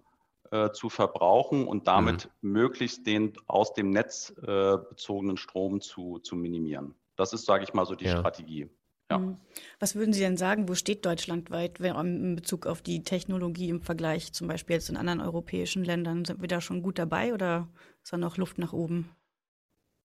äh, 0.51 0.71
zu 0.71 0.89
verbrauchen 0.89 1.67
und 1.67 1.87
damit 1.87 2.29
mhm. 2.41 2.51
möglichst 2.51 3.05
den 3.05 3.33
aus 3.47 3.73
dem 3.73 3.91
Netz 3.91 4.33
äh, 4.41 4.77
bezogenen 4.77 5.37
Strom 5.37 5.81
zu, 5.81 6.19
zu 6.19 6.35
minimieren. 6.35 6.95
Das 7.15 7.33
ist, 7.33 7.45
sage 7.45 7.63
ich 7.63 7.73
mal, 7.73 7.85
so 7.85 7.95
die 7.95 8.05
ja. 8.05 8.17
Strategie. 8.17 8.69
Ja. 9.11 9.19
Mhm. 9.19 9.37
Was 9.79 9.95
würden 9.95 10.13
Sie 10.13 10.19
denn 10.19 10.37
sagen, 10.37 10.67
wo 10.67 10.75
steht 10.75 11.05
Deutschland 11.05 11.51
weit 11.51 11.79
in 11.79 12.35
Bezug 12.35 12.65
auf 12.65 12.81
die 12.81 13.03
Technologie 13.03 13.69
im 13.69 13.81
Vergleich 13.81 14.33
zum 14.33 14.47
Beispiel 14.47 14.75
jetzt 14.75 14.89
in 14.89 14.97
anderen 14.97 15.21
europäischen 15.21 15.83
Ländern? 15.83 16.25
Sind 16.25 16.41
wir 16.41 16.47
da 16.47 16.61
schon 16.61 16.81
gut 16.81 16.97
dabei 16.97 17.33
oder 17.33 17.69
ist 18.03 18.13
da 18.13 18.17
noch 18.17 18.37
Luft 18.37 18.57
nach 18.57 18.73
oben? 18.73 19.15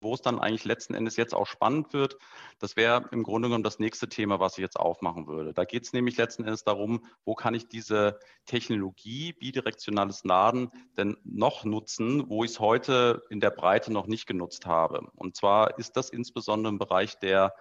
wo 0.02 0.14
es 0.14 0.22
dann 0.22 0.40
eigentlich 0.40 0.66
letzten 0.66 0.94
Endes 0.94 1.18
jetzt 1.18 1.34
auch 1.34 1.46
spannend 1.46 1.94
wird, 1.94 2.18
das 2.60 2.76
wäre 2.76 3.10
im 3.12 3.24
Grunde 3.24 3.48
genommen 3.48 3.64
das 3.64 3.80
nächste 3.80 4.08
Thema, 4.08 4.40
was 4.40 4.58
ich 4.58 4.62
jetzt 4.62 4.80
aufmachen 4.80 5.28
würde. 5.28 5.54
Da 5.54 5.66
geht 5.66 5.84
es 5.84 5.94
nämlich 5.94 6.18
letzten 6.18 6.44
Endes 6.44 6.64
darum, 6.64 7.06
wo 7.26 7.36
kann 7.36 7.54
ich 7.54 7.68
diese 7.68 8.20
Technologie 8.46 9.34
bidirektionales 9.34 10.24
Laden 10.24 10.72
denn 10.98 11.18
noch 11.24 11.66
nutzen, 11.66 12.30
wo 12.30 12.44
ich 12.44 12.52
es 12.52 12.60
heute 12.60 13.24
in 13.30 13.40
der 13.40 13.52
Breite 13.52 13.92
noch 13.92 14.08
nicht 14.08 14.26
genutzt 14.26 14.66
habe. 14.66 15.08
Und 15.16 15.36
zwar 15.36 15.78
ist 15.78 15.98
das 15.98 16.10
insbesondere 16.10 16.72
im 16.72 16.80
Bereich 16.80 17.20
der 17.20 17.54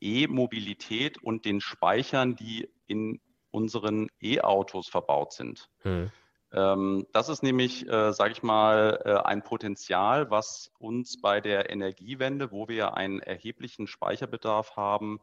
E-Mobilität 0.00 1.22
und 1.22 1.44
den 1.44 1.60
Speichern, 1.60 2.36
die 2.36 2.68
in 2.86 3.20
unseren 3.50 4.08
E-Autos 4.20 4.88
verbaut 4.88 5.32
sind. 5.32 5.68
Hm. 5.82 6.10
Ähm, 6.52 7.06
das 7.12 7.28
ist 7.28 7.42
nämlich, 7.42 7.88
äh, 7.88 8.12
sage 8.12 8.32
ich 8.32 8.42
mal, 8.42 9.00
äh, 9.04 9.26
ein 9.26 9.42
Potenzial, 9.42 10.30
was 10.30 10.72
uns 10.78 11.20
bei 11.20 11.40
der 11.40 11.70
Energiewende, 11.70 12.50
wo 12.50 12.68
wir 12.68 12.94
einen 12.94 13.20
erheblichen 13.20 13.86
Speicherbedarf 13.86 14.76
haben, 14.76 15.20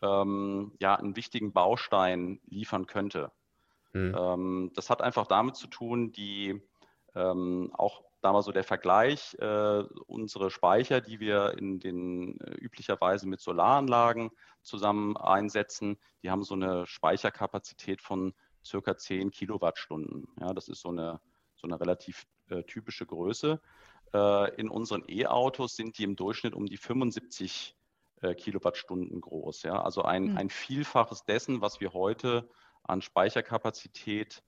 ähm, 0.00 0.72
ja, 0.80 0.94
einen 0.94 1.16
wichtigen 1.16 1.52
Baustein 1.52 2.40
liefern 2.46 2.86
könnte. 2.86 3.30
Hm. 3.92 4.16
Ähm, 4.18 4.70
das 4.74 4.88
hat 4.88 5.02
einfach 5.02 5.26
damit 5.26 5.56
zu 5.56 5.66
tun, 5.66 6.12
die 6.12 6.62
ähm, 7.14 7.70
auch 7.74 8.02
da 8.22 8.32
mal 8.32 8.42
so 8.42 8.52
der 8.52 8.64
Vergleich, 8.64 9.36
äh, 9.40 9.82
unsere 10.06 10.50
Speicher, 10.50 11.00
die 11.00 11.20
wir 11.20 11.58
in 11.58 11.80
den 11.80 12.40
äh, 12.40 12.54
üblicherweise 12.54 13.28
mit 13.28 13.40
Solaranlagen 13.40 14.30
zusammen 14.62 15.16
einsetzen, 15.16 15.98
die 16.22 16.30
haben 16.30 16.44
so 16.44 16.54
eine 16.54 16.86
Speicherkapazität 16.86 18.00
von 18.00 18.32
circa 18.64 18.96
10 18.96 19.32
Kilowattstunden. 19.32 20.28
Ja, 20.40 20.54
das 20.54 20.68
ist 20.68 20.80
so 20.80 20.90
eine, 20.90 21.20
so 21.56 21.66
eine 21.66 21.80
relativ 21.80 22.24
äh, 22.48 22.62
typische 22.62 23.06
Größe. 23.06 23.60
Äh, 24.14 24.54
in 24.54 24.68
unseren 24.68 25.02
E-Autos 25.08 25.74
sind 25.74 25.98
die 25.98 26.04
im 26.04 26.14
Durchschnitt 26.14 26.54
um 26.54 26.66
die 26.66 26.76
75 26.76 27.76
äh, 28.20 28.34
Kilowattstunden 28.34 29.20
groß. 29.20 29.64
Ja? 29.64 29.82
Also 29.82 30.02
ein, 30.02 30.30
mhm. 30.30 30.38
ein 30.38 30.50
Vielfaches 30.50 31.24
dessen, 31.24 31.60
was 31.60 31.80
wir 31.80 31.92
heute 31.92 32.48
an 32.84 33.02
Speicherkapazität 33.02 34.44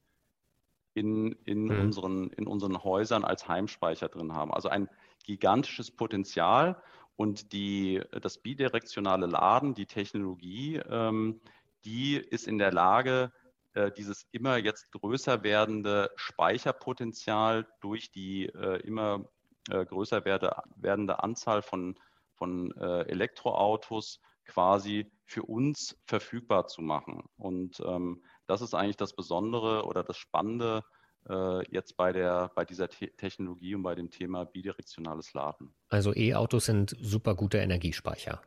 in, 0.95 1.33
in, 1.45 1.65
mhm. 1.65 1.81
unseren, 1.81 2.31
in 2.31 2.47
unseren 2.47 2.83
Häusern 2.83 3.25
als 3.25 3.49
Heimspeicher 3.49 4.09
drin 4.09 4.33
haben. 4.33 4.53
Also 4.53 4.69
ein 4.69 4.89
gigantisches 5.25 5.91
Potenzial 5.91 6.81
und 7.17 7.53
die, 7.53 8.01
das 8.23 8.39
bidirektionale 8.39 9.27
Laden, 9.27 9.75
die 9.75 9.87
Technologie, 9.87 10.81
ähm, 10.89 11.41
die 11.85 12.17
ist 12.17 12.47
in 12.47 12.59
der 12.59 12.73
Lage, 12.73 13.33
äh, 13.75 13.91
dieses 13.93 14.27
immer 14.33 14.57
jetzt 14.57 14.91
größer 14.93 15.43
werdende 15.43 16.11
Speicherpotenzial 16.17 17.67
durch 17.81 18.11
die 18.11 18.47
äh, 18.47 18.81
immer 18.87 19.25
äh, 19.71 19.85
größer 19.85 20.25
werde, 20.25 20.57
werdende 20.77 21.23
Anzahl 21.23 21.63
von, 21.63 21.97
von 22.35 22.73
äh, 22.77 23.03
Elektroautos 23.03 24.21
quasi 24.45 25.11
für 25.27 25.43
uns 25.43 25.97
verfügbar 26.07 26.67
zu 26.67 26.83
machen. 26.83 27.25
Und 27.37 27.81
ähm, 27.81 28.23
das 28.47 28.61
ist 28.61 28.75
eigentlich 28.75 28.97
das 28.97 29.15
Besondere 29.15 29.85
oder 29.85 30.03
das 30.03 30.17
Spannende 30.17 30.83
äh, 31.29 31.67
jetzt 31.71 31.97
bei, 31.97 32.13
der, 32.13 32.51
bei 32.55 32.65
dieser 32.65 32.89
Te 32.89 33.11
Technologie 33.17 33.75
und 33.75 33.83
bei 33.83 33.95
dem 33.95 34.11
Thema 34.11 34.45
bidirektionales 34.45 35.33
Laden. 35.33 35.75
Also 35.89 36.15
E-Autos 36.15 36.67
sind 36.67 36.97
super 37.01 37.35
gute 37.35 37.59
Energiespeicher. 37.59 38.43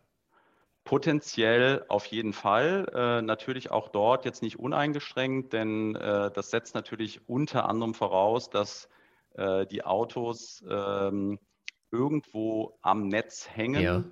Potenziell 0.84 1.84
auf 1.90 2.06
jeden 2.06 2.32
Fall. 2.32 2.88
Äh, 2.94 3.22
natürlich 3.22 3.72
auch 3.72 3.90
dort 3.90 4.24
jetzt 4.24 4.42
nicht 4.42 4.58
uneingeschränkt, 4.58 5.52
denn 5.52 5.96
äh, 5.96 6.32
das 6.32 6.52
setzt 6.52 6.76
natürlich 6.76 7.28
unter 7.28 7.68
anderem 7.68 7.94
voraus, 7.94 8.50
dass 8.50 8.88
äh, 9.34 9.66
die 9.66 9.84
Autos 9.84 10.64
ähm, 10.70 11.40
irgendwo 11.92 12.78
am 12.82 13.08
Netz 13.08 13.50
hängen 13.50 13.82
ja. 13.82 14.04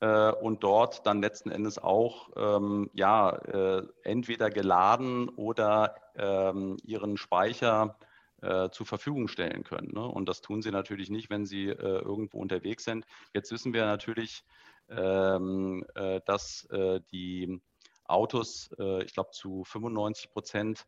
Äh, 0.00 0.32
und 0.32 0.64
dort 0.64 1.06
dann 1.06 1.22
letzten 1.22 1.50
Endes 1.50 1.78
auch 1.78 2.30
ähm, 2.36 2.90
ja, 2.94 3.30
äh, 3.30 3.82
entweder 4.02 4.50
geladen 4.50 5.28
oder 5.28 5.94
ähm, 6.16 6.76
ihren 6.84 7.16
Speicher 7.16 7.98
äh, 8.42 8.70
zur 8.70 8.86
Verfügung 8.86 9.28
stellen 9.28 9.64
können. 9.64 9.92
Ne? 9.92 10.06
Und 10.06 10.28
das 10.28 10.40
tun 10.40 10.62
sie 10.62 10.70
natürlich 10.70 11.10
nicht, 11.10 11.30
wenn 11.30 11.46
sie 11.46 11.66
irgendwo 11.66 12.38
unterwegs 12.38 12.84
sind. 12.84 13.06
Jetzt 13.32 13.52
wissen 13.52 13.72
wir 13.72 13.86
natürlich, 13.86 14.44
ähm, 14.88 15.84
äh, 15.94 16.20
dass 16.26 16.64
äh, 16.70 17.00
die 17.10 17.60
Autos, 18.04 18.70
äh, 18.78 19.02
ich 19.04 19.14
glaube, 19.14 19.30
zu 19.30 19.64
95 19.64 20.30
Prozent 20.30 20.86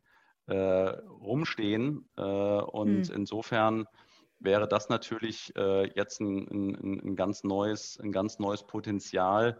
rumstehen. 0.49 2.07
und 2.15 3.07
hm. 3.09 3.13
insofern 3.13 3.85
wäre 4.39 4.67
das 4.67 4.89
natürlich 4.89 5.53
jetzt 5.95 6.19
ein, 6.21 6.47
ein, 6.47 6.99
ein, 7.05 7.15
ganz 7.15 7.43
neues, 7.43 7.99
ein 7.99 8.11
ganz 8.11 8.39
neues 8.39 8.63
Potenzial, 8.63 9.59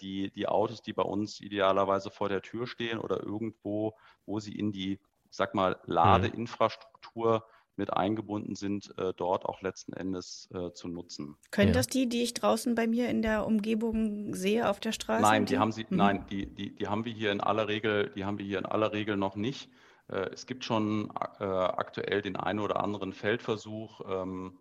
die, 0.00 0.30
die 0.30 0.46
Autos, 0.46 0.82
die 0.82 0.92
bei 0.92 1.02
uns 1.02 1.40
idealerweise 1.40 2.10
vor 2.10 2.28
der 2.28 2.42
Tür 2.42 2.66
stehen 2.66 2.98
oder 2.98 3.22
irgendwo, 3.22 3.96
wo 4.24 4.38
sie 4.38 4.56
in 4.56 4.70
die, 4.70 4.92
ich 4.92 5.36
sag 5.36 5.54
mal, 5.54 5.74
hm. 5.74 5.92
Ladeinfrastruktur 5.92 7.44
mit 7.76 7.92
eingebunden 7.92 8.54
sind, 8.54 8.96
äh, 8.98 9.12
dort 9.16 9.44
auch 9.44 9.62
letzten 9.62 9.92
Endes 9.94 10.48
äh, 10.54 10.72
zu 10.72 10.88
nutzen. 10.88 11.36
Können 11.50 11.68
ja. 11.68 11.74
das 11.74 11.86
die, 11.86 12.08
die 12.08 12.22
ich 12.22 12.34
draußen 12.34 12.74
bei 12.74 12.86
mir 12.86 13.08
in 13.08 13.22
der 13.22 13.46
Umgebung 13.46 14.34
sehe 14.34 14.68
auf 14.68 14.80
der 14.80 14.92
Straße? 14.92 15.22
Nein, 15.22 15.46
die 15.46 15.58
haben 15.58 15.72
sie, 15.72 15.86
mhm. 15.88 15.96
nein, 15.96 16.26
die, 16.30 16.46
die, 16.46 16.74
die 16.74 16.88
haben 16.88 17.04
wir 17.04 17.12
hier 17.12 17.32
in 17.32 17.40
aller 17.40 17.68
Regel, 17.68 18.12
die 18.14 18.24
haben 18.24 18.38
wir 18.38 18.46
hier 18.46 18.58
in 18.58 18.66
aller 18.66 18.92
Regel 18.92 19.16
noch 19.16 19.36
nicht. 19.36 19.70
Äh, 20.08 20.30
es 20.32 20.46
gibt 20.46 20.64
schon 20.64 21.10
äh, 21.40 21.44
aktuell 21.44 22.22
den 22.22 22.36
einen 22.36 22.60
oder 22.60 22.82
anderen 22.82 23.12
Feldversuch, 23.12 24.00
ähm, 24.08 24.58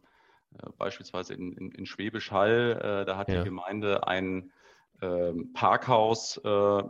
äh, 0.54 0.70
beispielsweise 0.78 1.34
in, 1.34 1.54
in, 1.54 1.72
in 1.72 1.86
Schwäbisch 1.86 2.32
Hall, 2.32 3.06
da 3.06 3.18
hat 3.18 3.30
ja. 3.30 3.40
die 3.40 3.46
Gemeinde 3.46 4.08
ein 4.08 4.52
ähm, 5.02 5.52
Parkhaus 5.54 6.40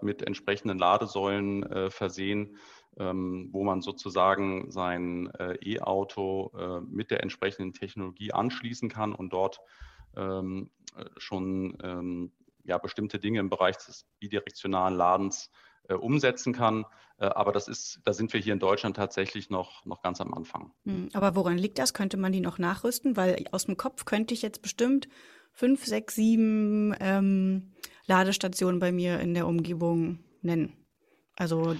mit 0.01 0.21
entsprechenden 0.21 0.77
Ladesäulen 0.77 1.89
versehen 1.89 2.57
ähm, 2.99 3.49
wo 3.51 3.63
man 3.63 3.81
sozusagen 3.81 4.69
sein 4.69 5.31
E-Auto 5.61 6.51
mit 6.87 7.09
der 7.09 7.23
entsprechenden 7.23 7.73
Technologie 7.73 8.33
anschließen 8.33 8.89
kann 8.89 9.15
und 9.15 9.33
dort 9.33 9.61
schon 11.17 12.31
ja, 12.65 12.77
bestimmte 12.77 13.19
Dinge 13.19 13.39
im 13.39 13.49
Bereich 13.49 13.77
des 13.77 14.05
bidirektionalen 14.19 14.95
Ladens 14.95 15.47
äh, 15.47 15.72
umsetzen 15.89 16.53
kann. 16.53 16.85
Äh, 17.17 17.25
aber 17.25 17.51
das 17.51 17.67
ist, 17.67 17.99
da 18.05 18.13
sind 18.13 18.33
wir 18.33 18.39
hier 18.39 18.53
in 18.53 18.59
Deutschland 18.59 18.95
tatsächlich 18.95 19.49
noch, 19.49 19.85
noch 19.85 20.01
ganz 20.01 20.21
am 20.21 20.33
Anfang. 20.33 20.71
Hm, 20.85 21.09
aber 21.13 21.35
woran 21.35 21.57
liegt 21.57 21.79
das? 21.79 21.93
Könnte 21.93 22.17
man 22.17 22.31
die 22.31 22.41
noch 22.41 22.57
nachrüsten? 22.57 23.17
Weil 23.17 23.45
aus 23.51 23.65
dem 23.65 23.77
Kopf 23.77 24.05
könnte 24.05 24.33
ich 24.33 24.41
jetzt 24.41 24.61
bestimmt 24.61 25.07
fünf, 25.51 25.85
sechs, 25.85 26.15
sieben 26.15 26.95
ähm, 26.99 27.73
Ladestationen 28.05 28.79
bei 28.79 28.91
mir 28.91 29.19
in 29.19 29.33
der 29.33 29.47
Umgebung 29.47 30.19
nennen. 30.41 30.73
Also 31.35 31.75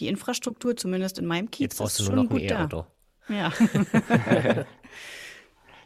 die 0.00 0.08
Infrastruktur, 0.08 0.76
zumindest 0.76 1.18
in 1.18 1.26
meinem 1.26 1.50
Kiez, 1.50 1.64
Jetzt 1.64 1.78
brauchst 1.78 2.00
ist 2.00 2.08
du 2.08 2.14
nur 2.14 2.24
noch 2.24 2.30
ein 2.30 2.38
E-Auto. 2.38 2.86
Ja. 3.28 3.52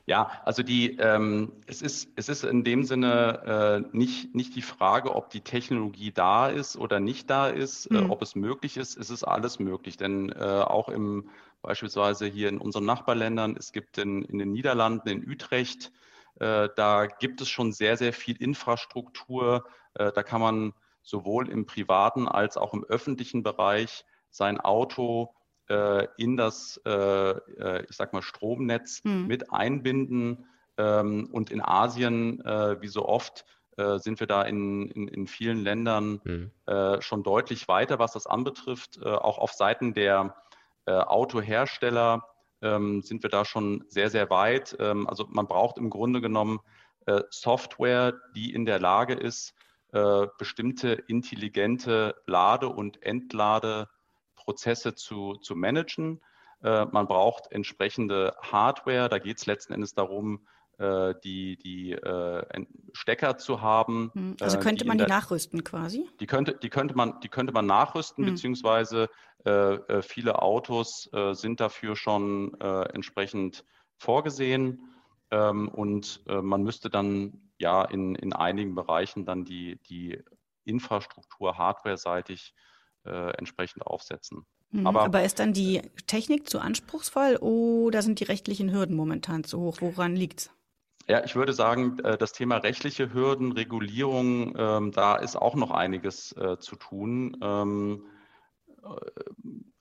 Ja, 0.09 0.31
also 0.45 0.63
die, 0.63 0.97
ähm, 0.99 1.53
es, 1.67 1.83
ist, 1.83 2.11
es 2.15 2.29
ist 2.29 2.45
in 2.45 2.63
dem 2.63 2.85
Sinne 2.85 3.83
äh, 3.93 3.97
nicht, 3.97 4.37
nicht 4.37 4.55
die 4.55 4.63
Frage, 4.63 5.15
ob 5.15 5.31
die 5.31 5.41
Technologie 5.41 6.13
da 6.13 6.49
ist 6.49 6.77
oder 6.77 7.01
nicht 7.01 7.29
da 7.29 7.49
ist, 7.49 7.91
mhm. 7.91 7.97
äh, 7.97 8.03
ob 8.09 8.23
es 8.23 8.37
möglich 8.37 8.77
ist. 8.77 8.97
Es 8.97 9.11
ist 9.11 9.25
alles 9.25 9.59
möglich, 9.59 9.97
denn 9.97 10.31
äh, 10.31 10.45
auch 10.45 10.89
im 10.89 11.29
beispielsweise 11.61 12.27
hier 12.27 12.49
in 12.49 12.59
unseren 12.59 12.85
Nachbarländern, 12.85 13.57
es 13.59 13.73
gibt 13.73 13.99
in, 13.99 14.23
in 14.23 14.39
den 14.39 14.53
Niederlanden, 14.53 15.09
in 15.09 15.29
Utrecht, 15.29 15.91
äh, 16.39 16.69
da 16.77 17.07
gibt 17.07 17.41
es 17.41 17.49
schon 17.49 17.73
sehr, 17.73 17.97
sehr 17.97 18.13
viel 18.13 18.37
Infrastruktur. 18.37 19.65
Äh, 19.95 20.13
da 20.13 20.23
kann 20.23 20.41
man 20.41 20.73
sowohl 21.03 21.49
im 21.49 21.67
privaten 21.67 22.29
als 22.29 22.57
auch 22.57 22.75
im 22.75 22.85
öffentlichen 22.85 23.43
Bereich 23.43 24.05
sein 24.31 24.61
Auto 24.61 25.35
äh, 25.69 26.07
in 26.17 26.37
das, 26.37 26.81
äh, 26.85 26.91
äh 26.91 27.85
ich 27.89 27.97
sag 27.97 28.13
mal, 28.13 28.23
Stromnetz 28.23 29.03
hm. 29.05 29.27
mit 29.27 29.53
einbinden. 29.53 30.47
Ähm, 30.79 31.29
und 31.33 31.51
in 31.51 31.63
Asien, 31.63 32.45
äh, 32.45 32.81
wie 32.81 32.89
so 32.89 33.07
oft, 33.07 33.45
äh, 33.77 33.99
sind 33.99 34.21
wir 34.21 34.27
da 34.27 34.43
in, 34.43 34.89
in, 34.91 35.09
in 35.09 35.27
vielen 35.27 35.59
Ländern 35.59 36.21
hm. 36.25 36.51
Äh, 36.67 37.01
schon 37.01 37.23
deutlich 37.23 37.69
weiter, 37.69 37.99
was 37.99 38.13
das 38.13 38.27
anbetrifft. 38.27 39.03
auch 39.05 39.39
auf 39.39 39.53
Seiten 39.53 39.95
der 39.95 40.35
Autohersteller 40.87 42.29
ähm, 42.63 43.03
sind 43.03 43.23
wir 43.23 43.31
da 43.31 43.45
schon 43.45 43.85
sehr, 43.89 44.09
sehr 44.09 44.31
weit. 44.31 44.77
Ähm, 44.79 45.09
also 45.09 45.27
man 45.29 45.47
braucht 45.47 45.79
im 45.79 45.91
Grunde 45.91 46.21
genommen 46.21 46.61
Software, 47.31 48.15
die 48.35 48.53
in 48.53 48.67
der 48.67 48.81
Lage 48.81 49.15
ist, 49.15 49.55
bestimmte 50.39 50.93
intelligente 51.07 52.17
Lade- 52.27 52.69
und 52.69 53.01
Entladeprozesse 54.47 54.95
zu, 54.95 55.35
zu 55.35 55.57
managen. 55.57 56.21
Äh, 56.63 56.87
man 56.87 57.07
braucht 57.07 57.53
entsprechende 57.53 58.35
Hardware. 58.41 59.09
Da 59.09 59.19
geht 59.19 59.39
es 59.39 59.47
letzten 59.47 59.73
Endes 59.73 59.95
darum, 59.95 60.47
äh, 60.79 61.15
die, 61.25 61.57
die 61.59 61.93
äh, 61.93 62.67
Stecker 62.93 63.37
zu 63.39 63.61
haben. 63.61 64.11
Hm, 64.15 64.37
also 64.41 64.59
könnte 64.59 64.85
die 64.85 64.89
man 64.89 64.99
die 64.99 65.05
nachrüsten 65.05 65.65
quasi? 65.65 66.09
Die 66.21 66.27
könnte, 66.27 66.57
die 66.57 66.71
könnte, 66.71 66.95
man, 66.95 67.21
die 67.21 67.29
könnte 67.29 67.53
man 67.53 67.67
nachrüsten, 67.67 68.25
hm. 68.25 68.35
beziehungsweise 68.35 69.09
äh, 69.45 70.03
viele 70.03 70.43
Autos 70.43 71.09
sind 71.33 71.61
dafür 71.61 71.95
schon 71.95 72.55
entsprechend 72.61 73.65
vorgesehen. 73.97 74.93
Ähm, 75.31 75.69
und 75.69 76.23
äh, 76.29 76.41
man 76.41 76.63
müsste 76.63 76.89
dann 76.89 77.51
ja 77.59 77.85
in, 77.85 78.15
in 78.15 78.33
einigen 78.33 78.75
Bereichen 78.75 79.25
dann 79.25 79.45
die, 79.45 79.81
die 79.89 80.23
Infrastruktur 80.65 81.59
hardware-seitig 81.59 82.55
äh, 83.07 83.31
entsprechend 83.39 83.87
aufsetzen. 83.87 84.45
Mhm, 84.71 84.87
aber, 84.87 85.03
aber, 85.03 85.25
ist 85.25 85.39
dann 85.39 85.53
die 85.53 85.83
Technik 86.07 86.49
zu 86.49 86.59
anspruchsvoll 86.59 87.37
oder 87.37 88.03
sind 88.03 88.21
die 88.21 88.25
rechtlichen 88.25 88.73
Hürden 88.73 88.97
momentan 88.97 89.45
zu 89.45 89.61
hoch? 89.61 89.79
Woran 89.81 90.17
liegt 90.17 90.41
es? 90.41 90.51
Ja, 91.09 91.25
ich 91.25 91.37
würde 91.37 91.53
sagen, 91.53 91.99
äh, 92.01 92.19
das 92.19 92.33
Thema 92.33 92.57
rechtliche 92.57 93.13
Hürden, 93.13 93.53
Regulierung, 93.53 94.55
ähm, 94.59 94.93
da 94.93 95.17
ist 95.17 95.37
auch 95.37 95.55
noch 95.55 95.71
einiges 95.71 96.33
äh, 96.33 96.59
zu 96.59 96.75
tun. 96.77 97.37
Ähm, 97.41 98.07
äh, 98.83 98.89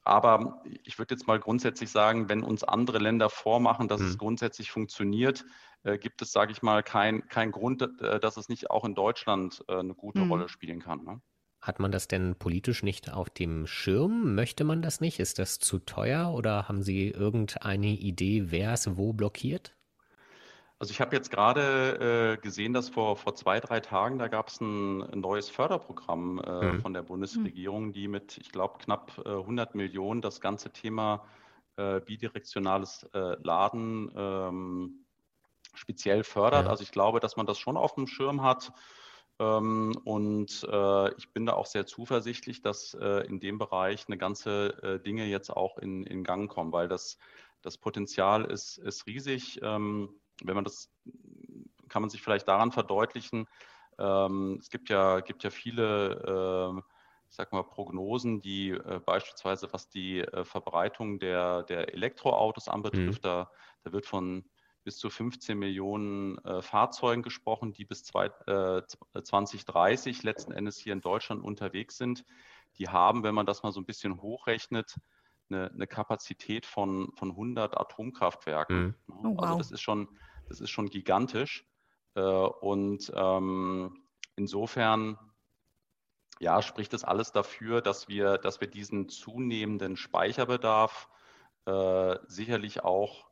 aber 0.04 0.62
ich 0.84 1.00
würde 1.00 1.16
jetzt 1.16 1.26
mal 1.26 1.40
grundsätzlich 1.40 1.90
sagen, 1.90 2.30
wenn 2.30 2.44
uns 2.44 2.64
andere 2.64 3.00
Länder 3.00 3.32
vormachen, 3.32 3.88
dass 3.88 4.02
hm. 4.02 4.08
es 4.08 4.18
grundsätzlich 4.20 4.70
funktioniert, 4.70 5.46
äh, 5.84 5.98
gibt 5.98 6.22
es, 6.22 6.32
sage 6.32 6.52
ich 6.52 6.62
mal, 6.62 6.84
keinen 6.84 7.28
kein 7.28 7.52
Grund, 7.52 7.82
äh, 8.02 8.20
dass 8.20 8.38
es 8.38 8.48
nicht 8.48 8.70
auch 8.70 8.86
in 8.86 8.94
Deutschland 8.94 9.64
äh, 9.68 9.78
eine 9.78 9.96
gute 9.96 10.22
hm. 10.22 10.32
Rolle 10.32 10.48
spielen 10.48 10.80
kann. 10.80 11.04
Ne? 11.04 11.22
Hat 11.66 11.80
man 11.80 11.92
das 11.92 12.08
denn 12.08 12.36
politisch 12.36 12.84
nicht 12.84 13.12
auf 13.12 13.28
dem 13.32 13.66
Schirm? 13.66 14.36
Möchte 14.36 14.64
man 14.64 14.84
das 14.84 15.02
nicht? 15.02 15.20
Ist 15.20 15.40
das 15.40 15.58
zu 15.58 15.80
teuer 15.80 16.32
oder 16.32 16.68
haben 16.68 16.84
Sie 16.84 17.10
irgendeine 17.10 17.88
Idee, 17.88 18.52
wer 18.52 18.74
es 18.74 18.98
wo 18.98 19.14
blockiert? 19.14 19.76
Also 20.78 20.92
ich 20.92 21.02
habe 21.02 21.16
jetzt 21.16 21.32
gerade 21.32 22.36
äh, 22.38 22.38
gesehen, 22.40 22.74
dass 22.74 22.90
vor, 22.90 23.18
vor 23.18 23.34
zwei, 23.34 23.60
drei 23.60 23.80
Tagen, 23.80 24.20
da 24.20 24.28
gab 24.28 24.50
es 24.50 24.62
ein, 24.62 25.02
ein, 25.02 25.22
neues 25.22 25.50
Förderprogramm 25.50 26.40
äh, 26.40 26.74
mhm. 26.74 26.82
von 26.82 26.94
der 26.94 27.02
Bundesregierung, 27.02 27.94
die 27.94 28.08
mit, 28.08 28.38
ich 28.38 28.52
glaube, 28.52 28.78
knapp 28.78 29.20
äh, 29.26 29.30
100 29.30 29.74
Millionen 29.74 30.22
das 30.22 30.42
ganze 30.42 30.70
Thema 30.70 31.26
äh, 31.78 32.00
bidirektionales 32.00 33.10
äh, 33.16 33.38
Laden 33.42 34.12
ähm, 34.16 35.06
speziell 35.74 36.24
fördert. 36.24 36.66
Ja. 36.66 36.70
Also 36.70 36.84
ich 36.84 36.92
glaube, 36.92 37.20
dass 37.20 37.38
man 37.38 37.48
das 37.48 37.58
schon 37.58 37.76
auf 37.76 37.96
dem 37.96 38.06
Schirm 38.06 38.44
hat. 38.44 38.72
Ähm, 39.40 39.94
und 40.04 40.68
äh, 40.70 41.14
ich 41.16 41.30
bin 41.32 41.46
da 41.46 41.54
auch 41.54 41.66
sehr 41.66 41.86
zuversichtlich, 41.86 42.62
dass 42.62 42.94
in 42.94 43.40
dem 43.40 43.58
Bereich 43.58 44.06
eine 44.08 44.18
ganze 44.18 45.02
Dinge 45.06 45.26
jetzt 45.26 45.50
auch 45.50 45.78
in, 45.78 46.04
in 46.04 46.24
Gang 46.24 46.50
kommen, 46.50 46.72
weil 46.72 46.88
das, 46.88 47.18
das 47.62 47.78
Potenzial 47.78 48.46
ist, 48.46 48.78
ist 48.78 49.08
riesig. 49.08 49.60
Ähm, 49.62 50.10
wenn 50.44 50.56
man 50.56 50.64
das, 50.64 50.90
kann 51.90 52.02
man 52.02 52.10
sich 52.10 52.22
vielleicht 52.22 52.48
daran 52.48 52.72
verdeutlichen, 52.72 53.48
ähm, 53.98 54.58
es 54.60 54.70
gibt 54.70 54.90
ja, 54.90 55.20
gibt 55.22 55.44
ja 55.44 55.50
viele, 55.50 56.76
äh, 56.76 56.82
ich 57.30 57.36
sag 57.36 57.52
mal, 57.52 57.64
Prognosen, 57.64 58.42
die 58.42 58.72
äh, 58.72 59.00
beispielsweise, 59.04 59.72
was 59.72 59.90
die 59.90 60.20
äh, 60.20 60.44
Verbreitung 60.44 61.20
der, 61.20 61.64
der 61.64 61.94
Elektroautos 61.94 62.68
anbetrifft, 62.68 63.24
mhm. 63.24 63.28
da, 63.28 63.52
da 63.84 63.92
wird 63.92 64.06
von 64.06 64.44
bis 64.86 64.98
zu 64.98 65.10
15 65.10 65.58
Millionen 65.58 66.38
äh, 66.46 66.62
Fahrzeugen 66.62 67.24
gesprochen, 67.24 67.74
die 67.74 67.86
bis 67.86 68.04
zwei, 68.04 68.28
äh, 68.48 68.84
2030 69.22 70.24
letzten 70.24 70.52
Endes 70.52 70.78
hier 70.78 70.94
in 70.94 71.02
Deutschland 71.02 71.44
unterwegs 71.44 71.98
sind. 71.98 72.24
Die 72.78 72.88
haben, 72.88 73.24
wenn 73.24 73.36
man 73.36 73.48
das 73.48 73.64
mal 73.64 73.72
so 73.72 73.82
ein 73.82 73.86
bisschen 73.86 74.22
hochrechnet, 74.22 74.96
eine, 75.50 75.72
eine 75.72 75.88
Kapazität 75.88 76.66
von, 76.66 77.12
von 77.16 77.32
100 77.32 77.78
Atomkraftwerken. 77.78 78.96
Mhm. 79.08 79.26
Oh, 79.26 79.38
wow. 79.38 79.44
Also 79.44 79.58
das 79.58 79.72
ist 79.72 79.82
schon, 79.82 80.08
das 80.48 80.62
ist 80.62 80.70
schon 80.70 80.90
gigantisch. 80.90 81.66
Äh, 82.14 82.22
und 82.22 83.12
ähm, 83.16 84.04
insofern 84.36 85.18
ja, 86.40 86.62
spricht 86.62 86.94
das 86.94 87.04
alles 87.04 87.32
dafür, 87.32 87.82
dass 87.82 88.08
wir, 88.08 88.38
dass 88.38 88.62
wir 88.62 88.68
diesen 88.68 89.10
zunehmenden 89.10 89.98
Speicherbedarf 89.98 91.10
äh, 91.66 92.18
sicherlich 92.28 92.84
auch 92.84 93.25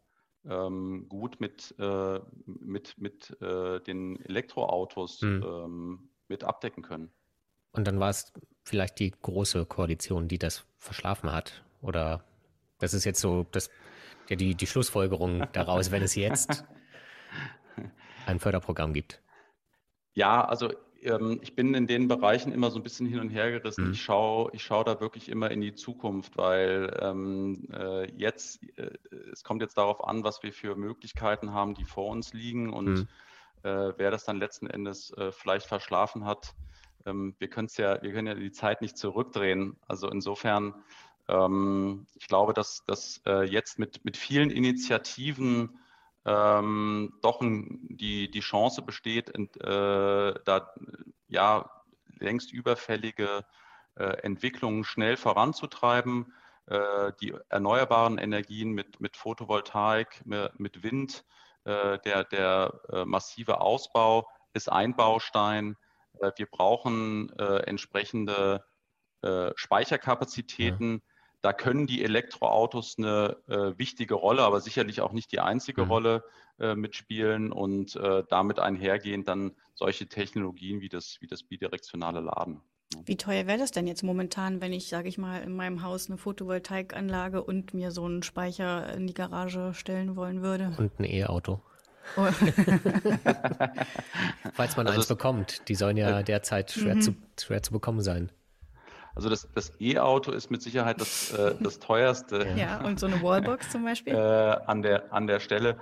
ähm, 0.50 1.07
gut 1.09 1.39
mit, 1.39 1.73
äh, 1.79 2.19
mit, 2.45 2.97
mit 2.97 3.35
äh, 3.41 3.79
den 3.81 4.19
Elektroautos 4.25 5.21
mhm. 5.21 5.43
ähm, 5.43 6.09
mit 6.27 6.43
abdecken 6.43 6.83
können. 6.83 7.12
Und 7.71 7.88
dann 7.88 7.99
war 7.99 8.10
es 8.10 8.32
vielleicht 8.63 8.99
die 8.99 9.12
große 9.12 9.65
Koalition, 9.65 10.27
die 10.27 10.38
das 10.38 10.65
verschlafen 10.77 11.32
hat 11.32 11.63
oder 11.82 12.23
das 12.79 12.93
ist 12.93 13.06
jetzt 13.06 13.19
so 13.19 13.45
das, 13.51 13.69
ja, 14.29 14.36
die, 14.36 14.56
die 14.56 14.67
Schlussfolgerung 14.67 15.47
daraus, 15.53 15.91
wenn 15.91 16.03
es 16.03 16.15
jetzt 16.15 16.65
ein 18.25 18.39
Förderprogramm 18.39 18.93
gibt. 18.93 19.21
Ja, 20.13 20.45
also 20.45 20.71
ähm, 21.05 21.39
ich 21.41 21.55
bin 21.55 21.73
in 21.73 21.87
den 21.87 22.07
Bereichen 22.07 22.51
immer 22.51 22.71
so 22.71 22.79
ein 22.79 22.83
bisschen 22.83 23.07
hin 23.07 23.19
und 23.19 23.29
her 23.29 23.51
gerissen. 23.51 23.85
Mhm. 23.85 23.91
Ich 23.93 24.01
schaue 24.01 24.51
ich 24.53 24.63
schau 24.63 24.83
da 24.83 24.99
wirklich 24.99 25.29
immer 25.29 25.51
in 25.51 25.61
die 25.61 25.73
Zukunft, 25.73 26.37
weil 26.37 26.97
ähm, 27.01 27.67
äh, 27.71 28.11
jetzt, 28.15 28.61
äh, 28.77 28.91
es 29.31 29.43
kommt 29.43 29.61
jetzt 29.61 29.77
darauf 29.77 30.03
an, 30.03 30.23
was 30.23 30.43
wir 30.43 30.53
für 30.53 30.75
Möglichkeiten 30.75 31.53
haben, 31.53 31.75
die 31.75 31.85
vor 31.85 32.09
uns 32.09 32.33
liegen 32.33 32.71
und 32.71 32.93
mhm. 32.93 33.07
äh, 33.63 33.93
wer 33.97 34.11
das 34.11 34.25
dann 34.25 34.37
letzten 34.37 34.67
Endes 34.67 35.11
äh, 35.11 35.31
vielleicht 35.31 35.67
verschlafen 35.67 36.25
hat. 36.25 36.53
Ähm, 37.05 37.35
wir 37.39 37.49
können 37.49 37.69
ja, 37.77 38.01
wir 38.01 38.11
können 38.11 38.27
ja 38.27 38.35
die 38.35 38.51
Zeit 38.51 38.81
nicht 38.81 38.97
zurückdrehen. 38.97 39.77
Also 39.87 40.09
insofern 40.09 40.75
ähm, 41.27 42.05
ich 42.15 42.27
glaube, 42.27 42.53
dass, 42.53 42.83
dass 42.85 43.21
äh, 43.25 43.43
jetzt 43.43 43.79
mit, 43.79 44.03
mit 44.03 44.17
vielen 44.17 44.49
Initiativen 44.49 45.79
ähm, 46.25 47.13
doch 47.21 47.39
die, 47.41 48.31
die 48.31 48.39
Chance 48.39 48.81
besteht, 48.81 49.29
in, 49.29 49.49
äh, 49.59 50.33
da 50.45 50.73
ja 51.27 51.69
längst 52.19 52.51
überfällige 52.53 53.45
äh, 53.95 54.03
Entwicklungen 54.21 54.83
schnell 54.83 55.17
voranzutreiben. 55.17 56.33
Äh, 56.65 57.12
die 57.21 57.36
erneuerbaren 57.49 58.17
Energien 58.17 58.71
mit, 58.71 59.01
mit 59.01 59.17
Photovoltaik, 59.17 60.21
mit, 60.25 60.83
Wind, 60.83 61.25
äh, 61.65 61.99
der, 61.99 62.23
der 62.23 62.79
äh, 62.89 63.05
massive 63.05 63.59
Ausbau 63.59 64.29
ist 64.53 64.71
ein 64.71 64.95
Baustein. 64.95 65.75
wir 66.38 66.45
brauchen 66.45 67.31
entsprechende 67.39 68.63
Speicherkapazitäten. 69.55 71.01
Ja 71.03 71.12
da 71.43 71.53
können 71.53 71.86
die 71.88 72.03
Elektroautos 72.03 72.95
eine 72.97 73.38
äh, 73.49 73.77
wichtige 73.77 74.15
Rolle, 74.15 74.43
aber 74.43 74.62
sicherlich 74.62 75.01
auch 75.01 75.12
nicht 75.12 75.32
die 75.34 75.41
einzige 75.41 75.84
mhm. 75.84 75.91
Rolle 75.91 76.23
äh, 76.58 76.73
mitspielen 76.73 77.51
und 77.51 77.97
äh, 77.97 78.23
damit 78.29 78.60
einhergehend 78.60 79.27
dann 79.27 79.51
solche 79.75 80.08
Technologien 80.08 80.79
wie 80.79 80.88
das, 80.88 81.17
wie 81.19 81.27
das 81.27 81.43
bidirektionale 81.43 82.21
Laden. 82.21 82.62
Wie 83.06 83.17
teuer 83.17 83.45
wäre 83.45 83.58
das 83.58 83.71
denn 83.71 83.88
jetzt 83.88 84.03
momentan, 84.03 84.62
wenn 84.62 84.71
ich, 84.71 84.88
sage 84.88 85.10
ich 85.10 85.17
mal, 85.17 85.41
in 85.41 85.53
meinem 85.53 85.82
Haus 85.84 86.08
eine 86.08 86.17
Photovoltaikanlage 86.17 87.43
und 87.43 87.73
mir 87.73 87.91
so 87.91 88.06
einen 88.06 88.23
Speicher 88.23 88.93
in 88.93 89.06
die 89.08 89.13
Garage 89.13 89.73
stellen 89.73 90.15
wollen 90.15 90.43
würde? 90.43 90.73
Und 90.77 90.97
ein 90.99 91.03
E-Auto. 91.03 91.60
Oh. 92.15 92.21
Falls 94.53 94.77
man 94.77 94.88
also 94.88 94.99
eins 94.99 95.08
bekommt, 95.08 95.67
die 95.67 95.75
sollen 95.75 95.97
ja 95.97 96.19
äh, 96.19 96.23
derzeit 96.23 96.71
schwer, 96.71 96.95
mhm. 96.95 97.01
zu, 97.01 97.15
schwer 97.38 97.62
zu 97.63 97.73
bekommen 97.73 98.01
sein. 98.01 98.32
Also 99.15 99.30
das, 99.30 99.47
das 99.54 99.71
E-Auto 99.80 100.32
ist 100.32 100.49
mit 100.49 100.62
Sicherheit 100.62 100.99
das, 100.99 101.32
äh, 101.32 101.56
das 101.62 101.80
teuerste. 101.80 102.56
Ja, 102.58 102.84
und 102.84 102.99
so 102.99 103.06
eine 103.06 103.21
Wallbox 103.21 103.69
zum 103.71 103.84
Beispiel? 103.84 104.13
Äh, 104.13 104.58
an, 104.65 104.82
der, 104.82 105.13
an 105.13 105.28
der 105.28 105.39
Stelle. 105.39 105.78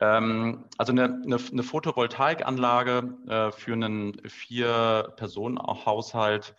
Ähm, 0.00 0.64
also 0.78 0.92
eine, 0.92 1.04
eine, 1.04 1.36
eine 1.36 1.62
Photovoltaikanlage 1.62 3.18
äh, 3.26 3.52
für 3.52 3.74
einen 3.74 4.18
Vier-Personen-Haushalt, 4.26 6.54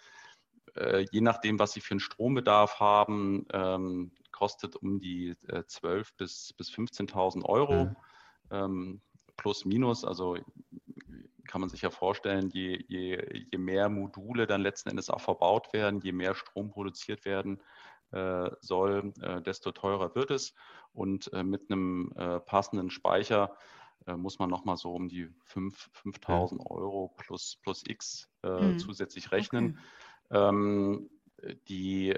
äh, 0.75 1.07
je 1.11 1.21
nachdem, 1.21 1.57
was 1.57 1.73
Sie 1.73 1.81
für 1.81 1.91
einen 1.91 1.99
Strombedarf 1.99 2.79
haben, 2.79 3.47
ähm, 3.51 4.11
kostet 4.31 4.75
um 4.75 4.99
die 4.99 5.29
äh, 5.47 5.63
12.000 5.63 6.05
bis, 6.17 6.53
bis 6.53 6.69
15.000 6.69 7.43
Euro. 7.45 7.85
Mhm. 7.85 7.95
Ähm, 8.51 9.01
plus 9.37 9.65
minus, 9.65 10.05
also 10.05 10.37
kann 11.51 11.59
man 11.59 11.69
sich 11.69 11.81
ja 11.81 11.89
vorstellen, 11.89 12.49
je, 12.49 12.81
je, 12.87 13.45
je 13.51 13.57
mehr 13.57 13.89
Module 13.89 14.47
dann 14.47 14.61
letzten 14.61 14.89
Endes 14.89 15.09
auch 15.09 15.19
verbaut 15.19 15.73
werden, 15.73 15.99
je 15.99 16.13
mehr 16.13 16.33
Strom 16.33 16.69
produziert 16.69 17.25
werden 17.25 17.61
äh, 18.11 18.49
soll, 18.61 19.11
äh, 19.21 19.41
desto 19.41 19.73
teurer 19.73 20.15
wird 20.15 20.31
es. 20.31 20.53
Und 20.93 21.31
äh, 21.33 21.43
mit 21.43 21.69
einem 21.69 22.13
äh, 22.15 22.39
passenden 22.39 22.89
Speicher 22.89 23.57
äh, 24.07 24.15
muss 24.15 24.39
man 24.39 24.49
nochmal 24.49 24.77
so 24.77 24.93
um 24.93 25.09
die 25.09 25.29
5000 25.43 26.61
Euro 26.69 27.13
plus, 27.17 27.57
plus 27.61 27.83
X 27.85 28.29
mhm. 28.43 28.79
zusätzlich 28.79 29.33
rechnen. 29.33 29.77
Okay. 30.29 30.47
Ähm, 30.47 31.09
die 31.67 32.15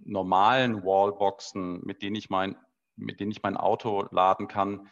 normalen 0.00 0.82
Wallboxen, 0.82 1.80
mit 1.84 2.02
denen 2.02 2.16
ich 2.16 2.28
mein 2.28 2.56
mit 2.96 3.20
denen 3.20 3.30
ich 3.30 3.44
mein 3.44 3.56
Auto 3.56 4.08
laden 4.10 4.48
kann, 4.48 4.88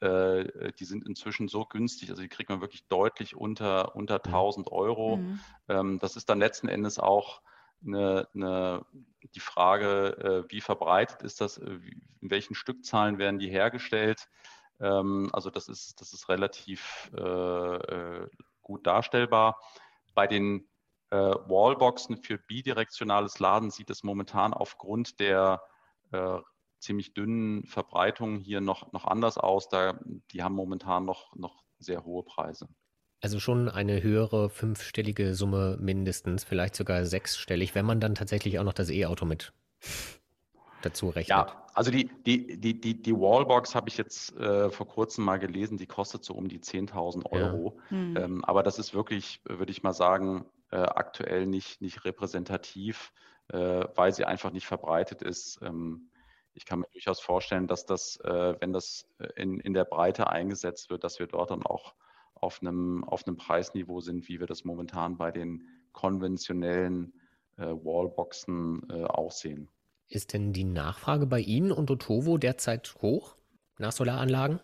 äh, 0.00 0.72
die 0.78 0.84
sind 0.84 1.06
inzwischen 1.06 1.48
so 1.48 1.64
günstig, 1.64 2.10
also 2.10 2.22
die 2.22 2.28
kriegt 2.28 2.50
man 2.50 2.60
wirklich 2.60 2.86
deutlich 2.88 3.36
unter, 3.36 3.94
unter 3.94 4.24
1000 4.24 4.70
Euro. 4.70 5.18
Mhm. 5.18 5.40
Ähm, 5.68 5.98
das 5.98 6.16
ist 6.16 6.28
dann 6.28 6.38
letzten 6.38 6.68
Endes 6.68 6.98
auch 6.98 7.40
eine, 7.86 8.28
eine, 8.34 8.84
die 9.34 9.40
Frage, 9.40 10.44
äh, 10.48 10.52
wie 10.52 10.60
verbreitet 10.60 11.22
ist 11.22 11.40
das, 11.40 11.58
äh, 11.58 11.78
in 12.20 12.30
welchen 12.30 12.54
Stückzahlen 12.54 13.18
werden 13.18 13.38
die 13.38 13.48
hergestellt. 13.48 14.28
Ähm, 14.80 15.30
also 15.32 15.50
das 15.50 15.68
ist, 15.68 16.00
das 16.00 16.12
ist 16.12 16.28
relativ 16.28 17.10
gut 18.62 18.86
darstellbar. 18.86 19.60
Bei 20.14 20.26
den 20.26 20.66
Wallboxen 21.10 22.16
für 22.16 22.38
bidirektionales 22.38 23.38
Laden 23.38 23.70
sieht 23.70 23.90
es 23.90 24.02
momentan 24.02 24.52
aufgrund 24.52 25.20
der 25.20 25.62
ziemlich 26.84 27.14
dünnen 27.14 27.64
Verbreitungen 27.66 28.38
hier 28.40 28.60
noch, 28.60 28.92
noch 28.92 29.06
anders 29.06 29.38
aus. 29.38 29.68
Da, 29.68 29.98
die 30.30 30.42
haben 30.42 30.54
momentan 30.54 31.04
noch, 31.04 31.34
noch 31.34 31.64
sehr 31.78 32.04
hohe 32.04 32.22
Preise. 32.22 32.68
Also 33.20 33.40
schon 33.40 33.68
eine 33.68 34.02
höhere 34.02 34.50
fünfstellige 34.50 35.34
Summe 35.34 35.78
mindestens, 35.80 36.44
vielleicht 36.44 36.76
sogar 36.76 37.06
sechsstellig, 37.06 37.74
wenn 37.74 37.86
man 37.86 37.98
dann 37.98 38.14
tatsächlich 38.14 38.58
auch 38.58 38.64
noch 38.64 38.74
das 38.74 38.90
E-Auto 38.90 39.24
mit 39.24 39.52
dazu 40.82 41.08
rechnet. 41.08 41.28
Ja, 41.28 41.66
also 41.72 41.90
die, 41.90 42.10
die, 42.26 42.60
die, 42.60 42.78
die, 42.78 43.02
die 43.02 43.14
Wallbox 43.14 43.74
habe 43.74 43.88
ich 43.88 43.96
jetzt 43.96 44.36
äh, 44.36 44.70
vor 44.70 44.86
kurzem 44.86 45.24
mal 45.24 45.38
gelesen, 45.38 45.78
die 45.78 45.86
kostet 45.86 46.22
so 46.22 46.34
um 46.34 46.48
die 46.48 46.60
10.000 46.60 47.24
Euro. 47.32 47.78
Ja. 47.90 47.96
Hm. 47.96 48.16
Ähm, 48.16 48.44
aber 48.44 48.62
das 48.62 48.78
ist 48.78 48.94
wirklich, 48.94 49.40
würde 49.44 49.72
ich 49.72 49.82
mal 49.82 49.94
sagen, 49.94 50.44
äh, 50.70 50.76
aktuell 50.76 51.46
nicht, 51.46 51.80
nicht 51.80 52.04
repräsentativ, 52.04 53.12
äh, 53.48 53.86
weil 53.94 54.12
sie 54.12 54.24
einfach 54.24 54.52
nicht 54.52 54.66
verbreitet 54.66 55.22
ist. 55.22 55.60
Ähm, 55.62 56.10
ich 56.54 56.64
kann 56.64 56.80
mir 56.80 56.88
durchaus 56.92 57.20
vorstellen, 57.20 57.66
dass 57.66 57.84
das, 57.84 58.16
äh, 58.24 58.54
wenn 58.60 58.72
das 58.72 59.06
äh, 59.18 59.28
in, 59.36 59.60
in 59.60 59.74
der 59.74 59.84
Breite 59.84 60.28
eingesetzt 60.28 60.88
wird, 60.90 61.04
dass 61.04 61.18
wir 61.18 61.26
dort 61.26 61.50
dann 61.50 61.64
auch 61.64 61.94
auf 62.34 62.60
einem, 62.60 63.04
auf 63.04 63.26
einem 63.26 63.36
Preisniveau 63.36 64.00
sind, 64.00 64.28
wie 64.28 64.40
wir 64.40 64.46
das 64.46 64.64
momentan 64.64 65.16
bei 65.16 65.30
den 65.30 65.66
konventionellen 65.92 67.12
äh, 67.56 67.66
Wallboxen 67.66 68.90
auch 69.08 69.30
sehen. 69.30 69.68
Ist 70.08 70.32
denn 70.32 70.52
die 70.52 70.64
Nachfrage 70.64 71.26
bei 71.26 71.40
Ihnen 71.40 71.72
und 71.72 71.90
Otovo 71.90 72.36
derzeit 72.36 72.94
hoch 73.00 73.36
nach 73.78 73.92
Solaranlagen? 73.92 74.60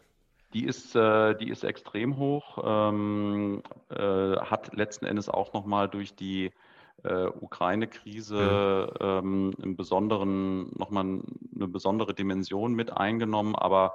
Die 0.53 0.65
ist, 0.65 0.95
die 0.95 1.49
ist 1.49 1.63
extrem 1.63 2.17
hoch, 2.17 2.59
ähm, 2.65 3.63
äh, 3.89 4.37
hat 4.37 4.75
letzten 4.75 5.07
Endes 5.07 5.29
auch 5.29 5.53
nochmal 5.53 5.89
durch 5.89 6.17
die 6.17 6.51
äh, 7.05 7.27
Ukraine-Krise 7.27 8.93
mhm. 9.01 9.07
ähm, 9.07 9.55
einen 9.63 9.77
besonderen, 9.77 10.71
nochmal 10.77 11.05
eine 11.05 11.69
besondere 11.69 12.15
Dimension 12.15 12.75
mit 12.75 12.97
eingenommen. 12.97 13.55
Aber 13.55 13.95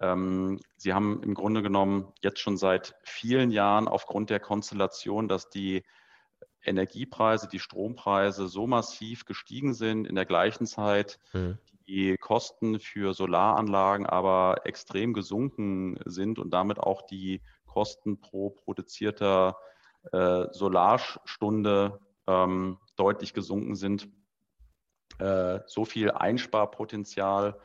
ähm, 0.00 0.60
sie 0.76 0.92
haben 0.92 1.22
im 1.22 1.34
Grunde 1.34 1.62
genommen 1.62 2.12
jetzt 2.22 2.40
schon 2.40 2.56
seit 2.56 2.94
vielen 3.02 3.50
Jahren 3.50 3.88
aufgrund 3.88 4.30
der 4.30 4.40
Konstellation, 4.40 5.28
dass 5.28 5.48
die 5.48 5.82
Energiepreise, 6.64 7.48
die 7.48 7.60
Strompreise 7.60 8.48
so 8.48 8.66
massiv 8.66 9.24
gestiegen 9.24 9.72
sind, 9.72 10.06
in 10.06 10.14
der 10.14 10.26
gleichen 10.26 10.66
Zeit 10.66 11.18
mhm. 11.32 11.58
die 11.86 12.16
Kosten 12.18 12.80
für 12.80 13.14
Solaranlagen 13.14 14.06
aber 14.06 14.62
extrem 14.64 15.12
gesunken 15.14 15.98
sind 16.04 16.38
und 16.38 16.50
damit 16.50 16.78
auch 16.78 17.02
die 17.02 17.40
Kosten 17.66 18.20
pro 18.20 18.50
produzierter 18.50 19.56
äh, 20.12 20.46
Solarstunde 20.52 22.00
ähm, 22.26 22.78
deutlich 22.96 23.34
gesunken 23.34 23.74
sind. 23.74 24.08
Äh, 25.18 25.60
so 25.66 25.84
viel 25.84 26.10
Einsparpotenzial, 26.10 27.58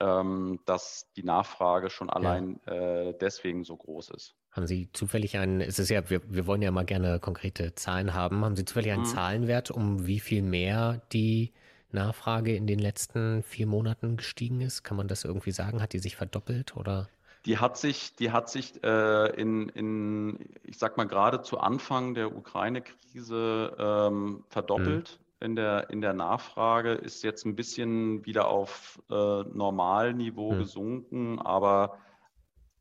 ähm, 0.00 0.60
dass 0.64 1.12
die 1.16 1.22
Nachfrage 1.22 1.90
schon 1.90 2.10
allein 2.10 2.60
ja. 2.66 2.72
äh, 2.72 3.14
deswegen 3.20 3.64
so 3.64 3.76
groß 3.76 4.10
ist. 4.10 4.34
Haben 4.50 4.66
Sie 4.66 4.90
zufällig 4.92 5.36
einen, 5.36 5.60
es 5.60 5.78
ist 5.78 5.90
ja, 5.90 6.08
wir, 6.10 6.22
wir 6.26 6.46
wollen 6.46 6.62
ja 6.62 6.70
mal 6.72 6.84
gerne 6.84 7.20
konkrete 7.20 7.74
Zahlen 7.74 8.14
haben, 8.14 8.44
haben 8.44 8.56
Sie 8.56 8.64
zufällig 8.64 8.92
einen 8.92 9.02
mhm. 9.02 9.06
Zahlenwert, 9.06 9.70
um 9.70 10.06
wie 10.06 10.18
viel 10.18 10.42
mehr 10.42 11.02
die 11.12 11.52
Nachfrage 11.92 12.56
in 12.56 12.66
den 12.66 12.78
letzten 12.78 13.42
vier 13.42 13.66
Monaten 13.66 14.16
gestiegen 14.16 14.60
ist? 14.60 14.82
Kann 14.82 14.96
man 14.96 15.08
das 15.08 15.24
irgendwie 15.24 15.52
sagen? 15.52 15.82
Hat 15.82 15.92
die 15.92 15.98
sich 15.98 16.16
verdoppelt 16.16 16.76
oder? 16.76 17.08
Die 17.46 17.58
hat 17.58 17.78
sich, 17.78 18.14
die 18.16 18.32
hat 18.32 18.50
sich 18.50 18.82
äh, 18.84 19.40
in, 19.40 19.68
in, 19.70 20.38
ich 20.62 20.78
sag 20.78 20.96
mal, 20.96 21.04
gerade 21.04 21.40
zu 21.42 21.58
Anfang 21.58 22.14
der 22.14 22.36
Ukraine-Krise 22.36 23.76
ähm, 23.78 24.44
verdoppelt. 24.48 25.18
Mhm. 25.18 25.46
In 25.46 25.56
der, 25.56 25.88
in 25.88 26.02
der 26.02 26.12
Nachfrage 26.12 26.92
ist 26.92 27.22
jetzt 27.22 27.46
ein 27.46 27.56
bisschen 27.56 28.26
wieder 28.26 28.48
auf 28.48 29.00
äh, 29.10 29.14
Normalniveau 29.14 30.52
mhm. 30.52 30.58
gesunken, 30.58 31.38
aber 31.38 31.98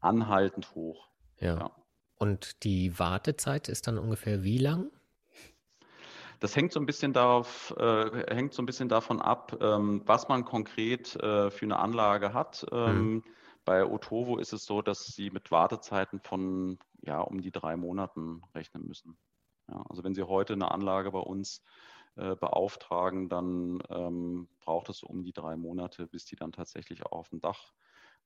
anhaltend 0.02 0.76
hoch. 0.76 1.08
Ja. 1.40 1.58
ja. 1.58 1.72
Und 2.18 2.66
die 2.66 3.00
Wartezeit 3.00 3.70
ist 3.70 3.88
dann 3.88 3.98
ungefähr 3.98 4.44
wie 4.44 4.58
lang? 4.58 4.92
Das 6.42 6.56
hängt 6.56 6.72
so 6.72 6.80
ein 6.80 6.86
bisschen 6.86 7.14
darauf, 7.14 7.74
äh, 7.78 8.34
hängt 8.34 8.54
so 8.54 8.62
ein 8.62 8.66
bisschen 8.66 8.90
davon 8.90 9.22
ab, 9.22 9.58
ähm, 9.62 10.02
was 10.06 10.28
man 10.30 10.46
konkret 10.46 11.16
äh, 11.16 11.50
für 11.50 11.66
eine 11.66 11.80
Anlage 11.80 12.34
hat. 12.34 12.66
Ähm, 12.72 13.14
mhm. 13.14 13.24
Bei 13.70 13.86
Otovo 13.86 14.40
ist 14.40 14.52
es 14.52 14.66
so, 14.66 14.82
dass 14.82 15.06
Sie 15.06 15.30
mit 15.30 15.52
Wartezeiten 15.52 16.20
von 16.22 16.80
ja, 17.04 17.22
um 17.22 17.40
die 17.40 17.52
drei 17.52 17.78
Monaten 17.78 18.42
rechnen 18.56 18.88
müssen. 18.88 19.16
Ja, 19.68 19.86
also 19.88 20.04
wenn 20.04 20.16
Sie 20.16 20.24
heute 20.24 20.54
eine 20.54 20.72
Anlage 20.72 21.12
bei 21.12 21.20
uns 21.20 21.62
äh, 22.16 22.36
beauftragen, 22.36 23.30
dann 23.30 23.78
ähm, 23.92 24.50
braucht 24.60 24.90
es 24.90 25.04
um 25.04 25.24
die 25.24 25.34
drei 25.34 25.56
Monate, 25.56 26.08
bis 26.08 26.26
die 26.26 26.36
dann 26.36 26.52
tatsächlich 26.52 27.06
auch 27.06 27.12
auf 27.12 27.30
dem 27.30 27.42
Dach 27.42 27.74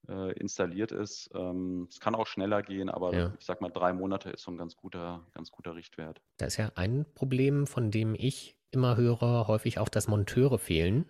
äh, 0.07 0.31
installiert 0.39 0.93
ist. 0.93 1.29
Ähm, 1.33 1.87
es 1.89 1.99
kann 1.99 2.15
auch 2.15 2.27
schneller 2.27 2.63
gehen, 2.63 2.89
aber 2.89 3.13
ja. 3.13 3.33
ich 3.37 3.45
sag 3.45 3.59
mal, 3.59 3.67
drei 3.67 3.91
Monate 3.91 4.29
ist 4.29 4.43
so 4.43 4.51
ein 4.51 4.57
ganz 4.57 4.77
guter, 4.77 5.27
ganz 5.33 5.51
guter 5.51 5.75
Richtwert. 5.75 6.21
Da 6.37 6.45
ist 6.45 6.55
ja 6.55 6.71
ein 6.75 7.05
Problem, 7.15 7.67
von 7.67 7.91
dem 7.91 8.15
ich 8.15 8.55
immer 8.71 8.95
höre, 8.95 9.49
häufig 9.49 9.77
auch, 9.77 9.89
dass 9.89 10.07
Monteure 10.07 10.57
fehlen 10.57 11.03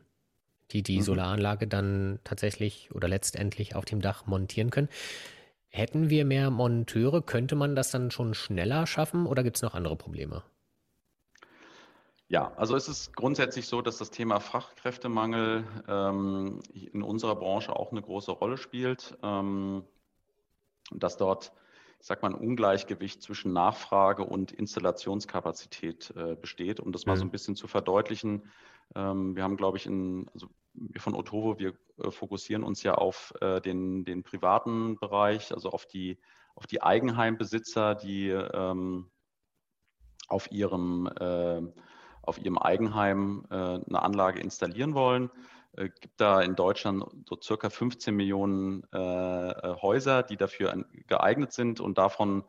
die 0.71 0.83
die 0.83 0.99
mhm. 0.99 1.03
Solaranlage 1.03 1.67
dann 1.67 2.19
tatsächlich 2.23 2.89
oder 2.93 3.07
letztendlich 3.07 3.75
auf 3.75 3.85
dem 3.85 4.01
Dach 4.01 4.25
montieren 4.25 4.69
können. 4.69 4.89
Hätten 5.69 6.09
wir 6.09 6.25
mehr 6.25 6.51
Monteure, 6.51 7.21
könnte 7.21 7.55
man 7.55 7.75
das 7.75 7.91
dann 7.91 8.11
schon 8.11 8.33
schneller 8.33 8.85
schaffen 8.85 9.25
oder 9.25 9.43
gibt 9.43 9.55
es 9.55 9.61
noch 9.61 9.73
andere 9.73 9.95
Probleme? 9.95 10.43
Ja, 12.27 12.53
also 12.55 12.75
es 12.75 12.87
ist 12.87 13.15
grundsätzlich 13.15 13.67
so, 13.67 13.81
dass 13.81 13.97
das 13.97 14.09
Thema 14.09 14.39
Fachkräftemangel 14.39 15.65
ähm, 15.87 16.59
in 16.73 17.03
unserer 17.03 17.35
Branche 17.35 17.75
auch 17.75 17.91
eine 17.91 18.01
große 18.01 18.31
Rolle 18.31 18.57
spielt. 18.57 19.17
Ähm, 19.21 19.83
dass 20.91 21.17
dort, 21.17 21.53
ich 21.99 22.07
sag 22.07 22.21
mal, 22.21 22.29
ein 22.29 22.35
Ungleichgewicht 22.35 23.21
zwischen 23.21 23.53
Nachfrage 23.53 24.23
und 24.23 24.51
Installationskapazität 24.51 26.13
äh, 26.15 26.35
besteht. 26.35 26.79
Um 26.79 26.91
das 26.91 27.05
mal 27.05 27.15
so 27.15 27.23
mhm. 27.23 27.29
ein 27.29 27.31
bisschen 27.31 27.55
zu 27.55 27.67
verdeutlichen, 27.67 28.43
ähm, 28.95 29.35
wir 29.35 29.43
haben, 29.43 29.57
glaube 29.57 29.77
ich, 29.77 29.85
in, 29.85 30.29
also 30.33 30.47
wir 30.73 31.01
von 31.01 31.15
Otovo, 31.15 31.59
wir 31.59 31.73
äh, 31.97 32.11
fokussieren 32.11 32.63
uns 32.63 32.83
ja 32.83 32.95
auf 32.95 33.33
äh, 33.41 33.61
den, 33.61 34.05
den 34.05 34.23
privaten 34.23 34.97
Bereich, 34.97 35.53
also 35.53 35.69
auf 35.69 35.85
die, 35.85 36.19
auf 36.55 36.67
die 36.67 36.81
Eigenheimbesitzer, 36.81 37.95
die 37.95 38.29
ähm, 38.29 39.09
auf, 40.27 40.51
ihrem, 40.51 41.07
äh, 41.19 41.61
auf 42.21 42.39
ihrem 42.39 42.57
Eigenheim 42.57 43.45
äh, 43.49 43.55
eine 43.55 44.01
Anlage 44.01 44.39
installieren 44.39 44.93
wollen. 44.93 45.29
Es 45.73 45.83
äh, 45.85 45.89
gibt 45.89 46.19
da 46.19 46.41
in 46.41 46.55
Deutschland 46.55 47.03
so 47.27 47.37
circa 47.41 47.69
15 47.69 48.15
Millionen 48.15 48.83
äh, 48.91 49.75
Häuser, 49.81 50.23
die 50.23 50.37
dafür 50.37 50.85
geeignet 51.07 51.53
sind 51.53 51.79
und 51.79 51.97
davon 51.97 52.43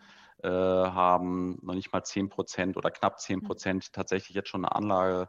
haben 0.47 1.59
noch 1.63 1.73
nicht 1.73 1.91
mal 1.91 2.05
10 2.05 2.29
Prozent 2.29 2.77
oder 2.77 2.91
knapp 2.91 3.19
10 3.19 3.41
Prozent 3.41 3.95
tatsächlich 3.95 4.37
jetzt 4.37 4.51
schon 4.51 4.63
eine 4.63 4.77
Anlage 4.77 5.23
äh, 5.23 5.27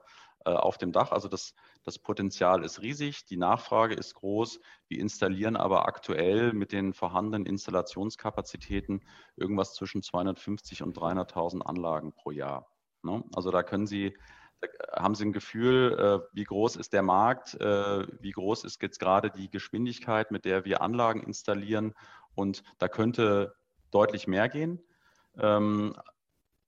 auf 0.51 0.77
dem 0.77 0.91
Dach. 0.91 1.11
Also 1.11 1.27
das, 1.27 1.53
das 1.83 1.99
Potenzial 1.99 2.63
ist 2.63 2.81
riesig, 2.81 3.25
die 3.25 3.37
Nachfrage 3.37 3.95
ist 3.95 4.15
groß. 4.15 4.59
Wir 4.87 4.99
installieren 4.99 5.55
aber 5.55 5.87
aktuell 5.87 6.53
mit 6.53 6.71
den 6.71 6.93
vorhandenen 6.93 7.45
Installationskapazitäten 7.45 9.03
irgendwas 9.35 9.73
zwischen 9.73 10.01
250 10.01 10.83
und 10.83 10.97
300.000 10.97 11.61
Anlagen 11.61 12.13
pro 12.13 12.31
Jahr. 12.31 12.67
Ne? 13.03 13.23
Also 13.35 13.51
da 13.51 13.63
können 13.63 13.87
Sie, 13.87 14.15
da 14.61 15.01
haben 15.03 15.15
Sie 15.15 15.25
ein 15.25 15.33
Gefühl, 15.33 15.97
äh, 15.97 16.27
wie 16.33 16.43
groß 16.43 16.75
ist 16.75 16.93
der 16.93 17.03
Markt, 17.03 17.55
äh, 17.55 18.07
wie 18.21 18.31
groß 18.31 18.63
ist 18.63 18.81
jetzt 18.81 18.99
gerade 18.99 19.31
die 19.31 19.49
Geschwindigkeit, 19.49 20.31
mit 20.31 20.45
der 20.45 20.65
wir 20.65 20.81
Anlagen 20.81 21.23
installieren. 21.23 21.93
Und 22.35 22.63
da 22.77 22.87
könnte 22.87 23.55
deutlich 23.91 24.27
mehr 24.27 24.49
gehen. 24.49 24.81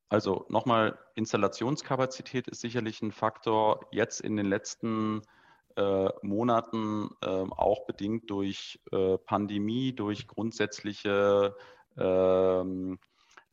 Also 0.09 0.45
nochmal, 0.49 0.97
Installationskapazität 1.15 2.47
ist 2.47 2.61
sicherlich 2.61 3.01
ein 3.01 3.11
Faktor. 3.11 3.87
Jetzt 3.91 4.21
in 4.21 4.37
den 4.37 4.45
letzten 4.45 5.21
äh, 5.75 6.09
Monaten 6.21 7.09
äh, 7.21 7.27
auch 7.27 7.85
bedingt 7.85 8.29
durch 8.29 8.79
äh, 8.91 9.17
Pandemie, 9.17 9.93
durch 9.93 10.27
grundsätzliche 10.27 11.55
ähm, 11.97 12.99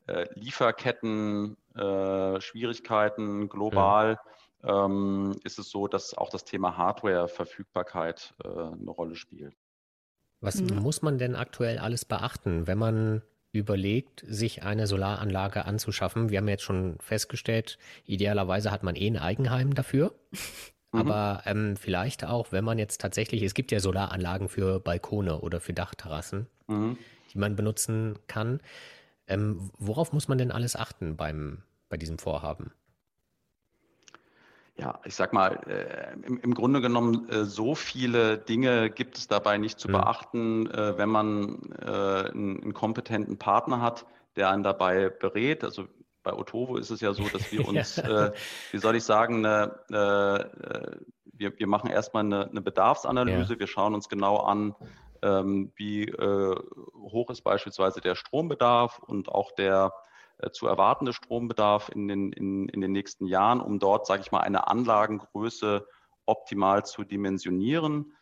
äh, 0.07 0.25
Lieferketten, 0.35 1.57
äh, 1.75 2.39
Schwierigkeiten 2.39 3.49
global. 3.49 4.17
Ja. 4.63 4.85
Ähm, 4.85 5.35
ist 5.43 5.59
es 5.59 5.69
so, 5.69 5.87
dass 5.87 6.17
auch 6.17 6.29
das 6.29 6.45
Thema 6.45 6.77
Hardware-Verfügbarkeit 6.77 8.33
äh, 8.43 8.47
eine 8.47 8.91
Rolle 8.91 9.15
spielt. 9.15 9.55
Was 10.41 10.61
mhm. 10.61 10.77
muss 10.77 11.01
man 11.01 11.17
denn 11.17 11.35
aktuell 11.35 11.79
alles 11.79 12.05
beachten, 12.05 12.65
wenn 12.65 12.77
man 12.77 13.21
überlegt, 13.59 14.23
sich 14.27 14.63
eine 14.63 14.87
Solaranlage 14.87 15.65
anzuschaffen. 15.65 16.29
Wir 16.29 16.39
haben 16.39 16.47
jetzt 16.47 16.63
schon 16.63 16.97
festgestellt, 16.99 17.77
idealerweise 18.05 18.71
hat 18.71 18.83
man 18.83 18.95
eh 18.95 19.07
ein 19.07 19.17
Eigenheim 19.17 19.73
dafür. 19.73 20.13
Mhm. 20.91 20.99
Aber 20.99 21.41
ähm, 21.45 21.75
vielleicht 21.77 22.25
auch, 22.25 22.51
wenn 22.51 22.63
man 22.63 22.77
jetzt 22.77 23.01
tatsächlich, 23.01 23.43
es 23.43 23.53
gibt 23.53 23.71
ja 23.71 23.79
Solaranlagen 23.79 24.49
für 24.49 24.79
Balkone 24.79 25.39
oder 25.39 25.59
für 25.59 25.73
Dachterrassen, 25.73 26.47
mhm. 26.67 26.97
die 27.33 27.37
man 27.37 27.55
benutzen 27.55 28.17
kann. 28.27 28.61
Ähm, 29.27 29.71
worauf 29.77 30.13
muss 30.13 30.27
man 30.27 30.37
denn 30.37 30.51
alles 30.51 30.75
achten 30.75 31.17
beim, 31.17 31.63
bei 31.89 31.97
diesem 31.97 32.17
Vorhaben? 32.17 32.71
Ja, 34.77 34.99
ich 35.05 35.15
sag 35.15 35.31
mal, 35.31 35.57
äh, 35.67 36.13
im, 36.27 36.37
im, 36.39 36.53
Grunde 36.53 36.81
genommen, 36.81 37.29
äh, 37.29 37.45
so 37.45 37.75
viele 37.75 38.37
Dinge 38.37 38.89
gibt 38.89 39.17
es 39.17 39.27
dabei 39.27 39.57
nicht 39.57 39.79
zu 39.79 39.87
mhm. 39.87 39.93
beachten, 39.93 40.69
äh, 40.69 40.97
wenn 40.97 41.07
man 41.07 41.61
äh, 41.81 41.85
einen, 41.85 42.61
einen, 42.61 42.73
kompetenten 42.73 43.37
Partner 43.37 43.81
hat, 43.81 44.05
der 44.35 44.49
einen 44.49 44.63
dabei 44.63 45.09
berät. 45.09 45.63
Also 45.63 45.85
bei 46.23 46.33
Otovo 46.33 46.75
ist 46.75 46.89
es 46.89 46.99
ja 46.99 47.13
so, 47.13 47.23
dass 47.29 47.53
wir 47.53 47.65
uns, 47.67 47.95
ja. 47.95 48.27
Äh, 48.27 48.31
wie 48.71 48.77
soll 48.77 48.97
ich 48.97 49.05
sagen, 49.05 49.45
eine, 49.45 49.79
äh, 49.89 50.97
wir, 51.23 51.57
wir 51.57 51.67
machen 51.67 51.89
erstmal 51.89 52.25
eine, 52.25 52.49
eine 52.49 52.61
Bedarfsanalyse. 52.61 53.53
Ja. 53.53 53.59
Wir 53.59 53.67
schauen 53.67 53.95
uns 53.95 54.09
genau 54.09 54.37
an, 54.39 54.75
ähm, 55.21 55.71
wie 55.75 56.11
hoch 56.13 57.29
ist 57.29 57.41
beispielsweise 57.41 58.01
der 58.01 58.15
Strombedarf 58.15 58.99
und 58.99 59.29
auch 59.29 59.53
der 59.53 59.93
zu 60.51 60.67
erwartende 60.67 61.13
Strombedarf 61.13 61.89
in 61.89 62.07
den, 62.07 62.31
in, 62.33 62.69
in 62.69 62.81
den 62.81 62.91
nächsten 62.91 63.25
Jahren, 63.25 63.61
um 63.61 63.79
dort, 63.79 64.05
sage 64.05 64.21
ich 64.21 64.31
mal, 64.31 64.41
eine 64.41 64.67
Anlagengröße 64.67 65.87
optimal 66.25 66.85
zu 66.85 67.03
dimensionieren. 67.03 68.13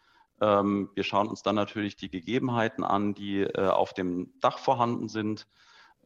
Ähm, 0.42 0.90
wir 0.94 1.04
schauen 1.04 1.28
uns 1.28 1.42
dann 1.42 1.56
natürlich 1.56 1.96
die 1.96 2.10
Gegebenheiten 2.10 2.84
an, 2.84 3.14
die 3.14 3.42
äh, 3.42 3.68
auf 3.68 3.94
dem 3.94 4.34
Dach 4.40 4.58
vorhanden 4.58 5.08
sind. 5.08 5.48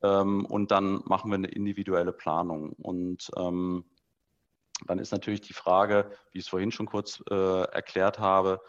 Ähm, 0.03 0.45
und 0.45 0.71
dann 0.71 1.01
machen 1.05 1.31
wir 1.31 1.35
eine 1.35 1.47
individuelle 1.47 2.13
Planung. 2.13 2.73
Und 2.73 3.31
ähm, 3.35 3.85
dann 4.85 4.99
ist 4.99 5.11
natürlich 5.11 5.41
die 5.41 5.53
Frage, 5.53 6.11
wie 6.31 6.39
ich 6.39 6.45
es 6.45 6.49
vorhin 6.49 6.71
schon 6.71 6.85
kurz 6.85 7.23
äh, 7.31 7.63
erklärt 7.63 8.19
habe, 8.19 8.61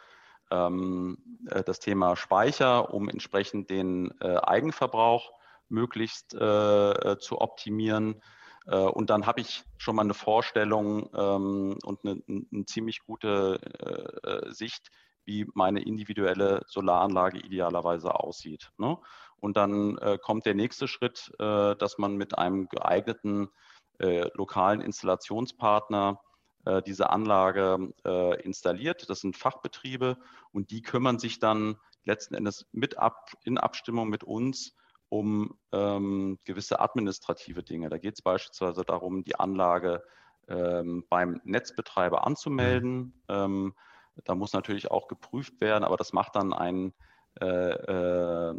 ähm, 0.51 1.19
äh, 1.51 1.63
das 1.63 1.81
Thema 1.81 2.17
Speicher, 2.17 2.95
um 2.95 3.09
entsprechend 3.09 3.69
den 3.69 4.15
äh, 4.21 4.37
Eigenverbrauch 4.37 5.33
möglichst 5.69 6.35
äh, 6.35 6.91
äh, 6.93 7.19
zu 7.19 7.41
optimieren. 7.41 8.23
Äh, 8.67 8.77
und 8.77 9.11
dann 9.11 9.27
habe 9.27 9.41
ich 9.41 9.65
schon 9.77 9.97
mal 9.97 10.03
eine 10.03 10.15
Vorstellung 10.15 11.11
ähm, 11.15 11.79
und 11.85 12.05
eine, 12.05 12.23
eine, 12.29 12.65
ziemlich 12.67 13.05
gute 13.05 13.61
äh, 14.25 14.53
Sicht, 14.53 14.91
wie 15.25 15.47
meine 15.55 15.83
individuelle 15.83 16.63
Solaranlage 16.67 17.39
idealerweise 17.39 18.15
aussieht. 18.15 18.71
Ne? 18.79 18.99
Und 19.37 19.57
dann 19.57 19.99
äh, 19.99 20.19
kommt 20.21 20.47
der 20.47 20.55
nächste 20.55 20.89
Schritt, 20.89 21.31
äh, 21.39 21.77
dass 21.77 21.99
man 21.99 22.17
mit 22.17 22.37
einem 22.39 22.69
geeigneten 22.69 23.49
lokalen 24.35 24.81
Installationspartner 24.81 26.21
diese 26.87 27.11
Anlage 27.11 27.93
installiert. 28.45 29.11
Das 29.11 29.23
sind 29.23 29.37
Fachbetriebe 29.37 30.19
und 30.53 30.71
die 30.71 30.83
kümmern 30.83 31.19
sich 31.19 31.41
dann 31.41 31.81
letzten 32.05 32.35
Endes 32.35 32.67
mit 32.71 32.97
ab, 32.97 33.33
in 33.43 33.59
Abstimmung 33.59 34.09
mit 34.09 34.23
uns 34.23 34.77
um 35.09 35.59
ähm, 35.73 36.39
gewisse 36.45 36.81
administrative 36.81 37.63
Dinge. 37.63 37.89
Da 37.89 37.99
geht 37.99 38.15
es 38.15 38.23
beispielsweise 38.23 38.85
darum, 38.85 39.25
die 39.25 39.37
Anlage 39.37 40.03
ähm, 40.49 41.05
beim 41.09 41.41
Netzbetreiber 41.45 42.27
anzumelden. 42.27 43.23
Ähm, 43.29 43.75
da 44.25 44.35
muss 44.35 44.53
natürlich 44.53 44.91
auch 44.91 45.09
geprüft 45.09 45.61
werden, 45.61 45.85
aber 45.85 45.97
das 45.97 46.13
macht 46.13 46.37
dann 46.37 46.53
ein 46.53 46.93
äh, 47.41 47.47
äh, 47.47 48.55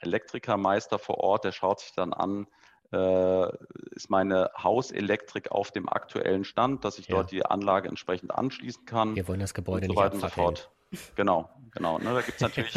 Elektrikermeister 0.00 0.98
vor 0.98 1.18
Ort, 1.18 1.44
der 1.44 1.52
schaut 1.52 1.80
sich 1.80 1.92
dann 1.92 2.12
an, 2.12 2.46
äh, 2.92 3.48
ist 3.90 4.08
meine 4.10 4.50
Hauselektrik 4.56 5.50
auf 5.50 5.70
dem 5.70 5.88
aktuellen 5.88 6.44
Stand, 6.44 6.84
dass 6.84 6.98
ich 6.98 7.08
ja. 7.08 7.16
dort 7.16 7.30
die 7.30 7.44
Anlage 7.44 7.88
entsprechend 7.88 8.34
anschließen 8.34 8.84
kann. 8.84 9.14
Wir 9.14 9.28
wollen 9.28 9.40
das 9.40 9.54
Gebäude 9.54 9.88
und 9.88 9.94
so 9.94 10.02
nicht 10.02 10.14
und 10.14 10.20
so 10.20 10.28
fort. 10.28 10.70
Genau, 11.14 11.48
genau. 11.72 11.98
Ne, 11.98 12.14
da 12.14 12.20
gibt 12.20 12.36
es 12.36 12.40
natürlich 12.40 12.74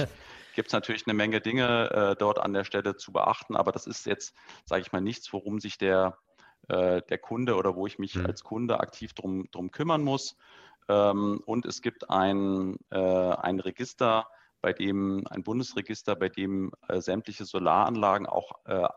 gibt 0.53 0.67
es 0.67 0.73
natürlich 0.73 1.05
eine 1.07 1.13
Menge 1.13 1.41
Dinge 1.41 1.91
äh, 1.91 2.15
dort 2.15 2.39
an 2.39 2.53
der 2.53 2.63
Stelle 2.63 2.95
zu 2.95 3.11
beachten, 3.11 3.55
aber 3.55 3.71
das 3.71 3.87
ist 3.87 4.05
jetzt, 4.05 4.35
sage 4.65 4.81
ich 4.81 4.91
mal, 4.91 5.01
nichts, 5.01 5.31
worum 5.33 5.59
sich 5.59 5.77
der, 5.77 6.17
äh, 6.69 7.01
der 7.01 7.17
Kunde 7.17 7.55
oder 7.55 7.75
wo 7.75 7.87
ich 7.87 7.99
mich 7.99 8.15
mhm. 8.15 8.25
als 8.25 8.43
Kunde 8.43 8.79
aktiv 8.79 9.13
drum, 9.13 9.49
drum 9.51 9.71
kümmern 9.71 10.03
muss. 10.03 10.37
Ähm, 10.89 11.41
und 11.45 11.65
es 11.65 11.81
gibt 11.81 12.09
ein, 12.09 12.77
äh, 12.91 12.97
ein 12.97 13.59
Register, 13.59 14.27
bei 14.63 14.71
dem, 14.71 15.25
ein 15.29 15.43
Bundesregister, 15.43 16.15
bei 16.15 16.29
dem 16.29 16.71
äh, 16.87 17.01
sämtliche 17.01 17.43
Solaranlagen 17.43 18.25
auch 18.25 18.53
äh, 18.65 18.87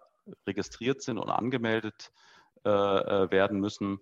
registriert 0.46 1.02
sind 1.02 1.18
und 1.18 1.28
angemeldet 1.28 2.12
äh, 2.62 2.70
werden 2.70 3.58
müssen. 3.58 3.98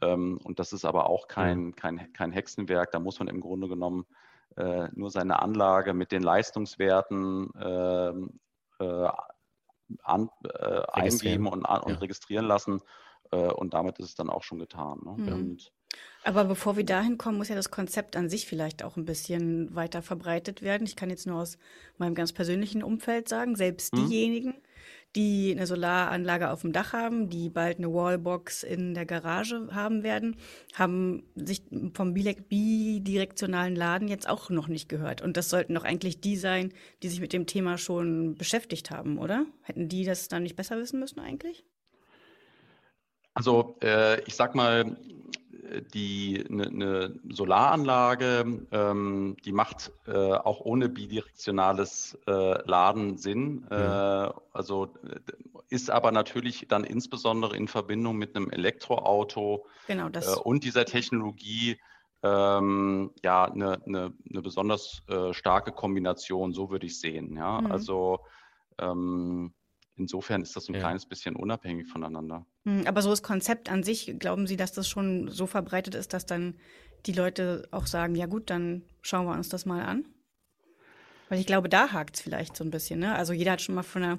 Ähm, 0.00 0.38
und 0.44 0.60
das 0.60 0.72
ist 0.72 0.84
aber 0.84 1.10
auch 1.10 1.26
kein, 1.26 1.58
mhm. 1.66 1.76
kein, 1.76 2.12
kein 2.12 2.30
Hexenwerk. 2.30 2.92
Da 2.92 3.00
muss 3.00 3.18
man 3.18 3.26
im 3.26 3.40
Grunde 3.40 3.68
genommen 3.68 4.06
äh, 4.58 4.88
nur 4.92 5.10
seine 5.10 5.40
Anlage 5.40 5.94
mit 5.94 6.10
den 6.10 6.22
Leistungswerten 6.22 7.50
ähm, 7.60 8.40
äh, 8.80 9.08
an, 10.02 10.30
äh, 10.44 10.82
eingeben 10.92 11.46
und, 11.46 11.64
an, 11.64 11.82
und 11.82 11.94
ja. 11.94 11.98
registrieren 11.98 12.46
lassen. 12.46 12.80
Äh, 13.30 13.36
und 13.36 13.74
damit 13.74 13.98
ist 13.98 14.06
es 14.06 14.14
dann 14.14 14.30
auch 14.30 14.42
schon 14.42 14.58
getan. 14.58 15.00
Ne? 15.04 15.14
Mhm. 15.16 15.32
Und, 15.32 15.72
aber 16.24 16.44
bevor 16.44 16.76
wir 16.76 16.84
dahin 16.84 17.18
kommen, 17.18 17.38
muss 17.38 17.48
ja 17.48 17.54
das 17.54 17.70
Konzept 17.70 18.16
an 18.16 18.28
sich 18.28 18.46
vielleicht 18.46 18.82
auch 18.82 18.96
ein 18.96 19.04
bisschen 19.04 19.74
weiter 19.74 20.02
verbreitet 20.02 20.62
werden. 20.62 20.86
Ich 20.86 20.96
kann 20.96 21.10
jetzt 21.10 21.26
nur 21.26 21.40
aus 21.40 21.58
meinem 21.96 22.14
ganz 22.14 22.32
persönlichen 22.32 22.82
Umfeld 22.82 23.28
sagen, 23.28 23.56
selbst 23.56 23.94
mhm. 23.94 24.08
diejenigen, 24.08 24.62
die 25.16 25.52
eine 25.56 25.66
Solaranlage 25.66 26.50
auf 26.50 26.60
dem 26.60 26.72
Dach 26.72 26.92
haben, 26.92 27.28
die 27.28 27.48
bald 27.48 27.78
eine 27.78 27.92
Wallbox 27.92 28.62
in 28.62 28.94
der 28.94 29.06
Garage 29.06 29.68
haben 29.72 30.02
werden, 30.02 30.36
haben 30.74 31.22
sich 31.34 31.62
vom 31.94 32.14
bidirektionalen 32.14 33.74
Laden 33.74 34.08
jetzt 34.08 34.28
auch 34.28 34.50
noch 34.50 34.68
nicht 34.68 34.88
gehört. 34.88 35.22
Und 35.22 35.36
das 35.36 35.48
sollten 35.48 35.74
doch 35.74 35.84
eigentlich 35.84 36.20
die 36.20 36.36
sein, 36.36 36.72
die 37.02 37.08
sich 37.08 37.20
mit 37.20 37.32
dem 37.32 37.46
Thema 37.46 37.78
schon 37.78 38.34
beschäftigt 38.34 38.90
haben, 38.90 39.18
oder? 39.18 39.46
Hätten 39.62 39.88
die 39.88 40.04
das 40.04 40.28
dann 40.28 40.42
nicht 40.42 40.56
besser 40.56 40.78
wissen 40.78 41.00
müssen 41.00 41.20
eigentlich? 41.20 41.64
Also 43.34 43.76
äh, 43.82 44.20
ich 44.22 44.34
sag 44.34 44.54
mal, 44.54 44.96
die 45.94 46.44
eine, 46.48 46.66
eine 46.66 47.20
Solaranlage, 47.28 48.66
ähm, 48.70 49.36
die 49.44 49.52
macht 49.52 49.92
äh, 50.06 50.12
auch 50.12 50.60
ohne 50.60 50.88
bidirektionales 50.88 52.18
äh, 52.26 52.62
Laden 52.68 53.16
Sinn. 53.16 53.66
Mhm. 53.70 53.70
Äh, 53.70 54.30
also 54.52 54.88
ist 55.68 55.90
aber 55.90 56.12
natürlich 56.12 56.66
dann 56.68 56.84
insbesondere 56.84 57.56
in 57.56 57.68
Verbindung 57.68 58.16
mit 58.16 58.34
einem 58.34 58.50
Elektroauto 58.50 59.66
genau, 59.86 60.08
äh, 60.08 60.40
und 60.42 60.64
dieser 60.64 60.84
Technologie 60.84 61.78
ähm, 62.22 63.12
ja 63.22 63.44
eine, 63.44 63.82
eine, 63.84 64.12
eine 64.28 64.42
besonders 64.42 65.02
äh, 65.08 65.32
starke 65.32 65.72
Kombination, 65.72 66.52
so 66.52 66.70
würde 66.70 66.86
ich 66.86 66.98
sehen. 66.98 67.36
Ja, 67.36 67.60
mhm. 67.60 67.72
also 67.72 68.20
ähm, 68.78 69.52
insofern 69.98 70.42
ist 70.42 70.56
das 70.56 70.68
ein 70.68 70.74
ja. 70.74 70.80
kleines 70.80 71.06
bisschen 71.06 71.36
unabhängig 71.36 71.88
voneinander. 71.88 72.46
Hm, 72.64 72.86
aber 72.86 73.02
so 73.02 73.10
das 73.10 73.22
Konzept 73.22 73.70
an 73.70 73.82
sich, 73.82 74.14
glauben 74.18 74.46
Sie, 74.46 74.56
dass 74.56 74.72
das 74.72 74.88
schon 74.88 75.28
so 75.28 75.46
verbreitet 75.46 75.94
ist, 75.94 76.12
dass 76.12 76.26
dann 76.26 76.54
die 77.06 77.12
Leute 77.12 77.68
auch 77.70 77.86
sagen, 77.86 78.14
ja 78.14 78.26
gut, 78.26 78.50
dann 78.50 78.82
schauen 79.02 79.26
wir 79.26 79.34
uns 79.34 79.48
das 79.48 79.66
mal 79.66 79.82
an? 79.82 80.04
Weil 81.28 81.40
ich 81.40 81.46
glaube, 81.46 81.68
da 81.68 81.92
hakt 81.92 82.16
es 82.16 82.22
vielleicht 82.22 82.56
so 82.56 82.64
ein 82.64 82.70
bisschen. 82.70 83.00
Ne? 83.00 83.14
Also 83.14 83.32
jeder 83.32 83.52
hat 83.52 83.62
schon 83.62 83.74
mal 83.74 83.82
von 83.82 84.02
einer 84.02 84.18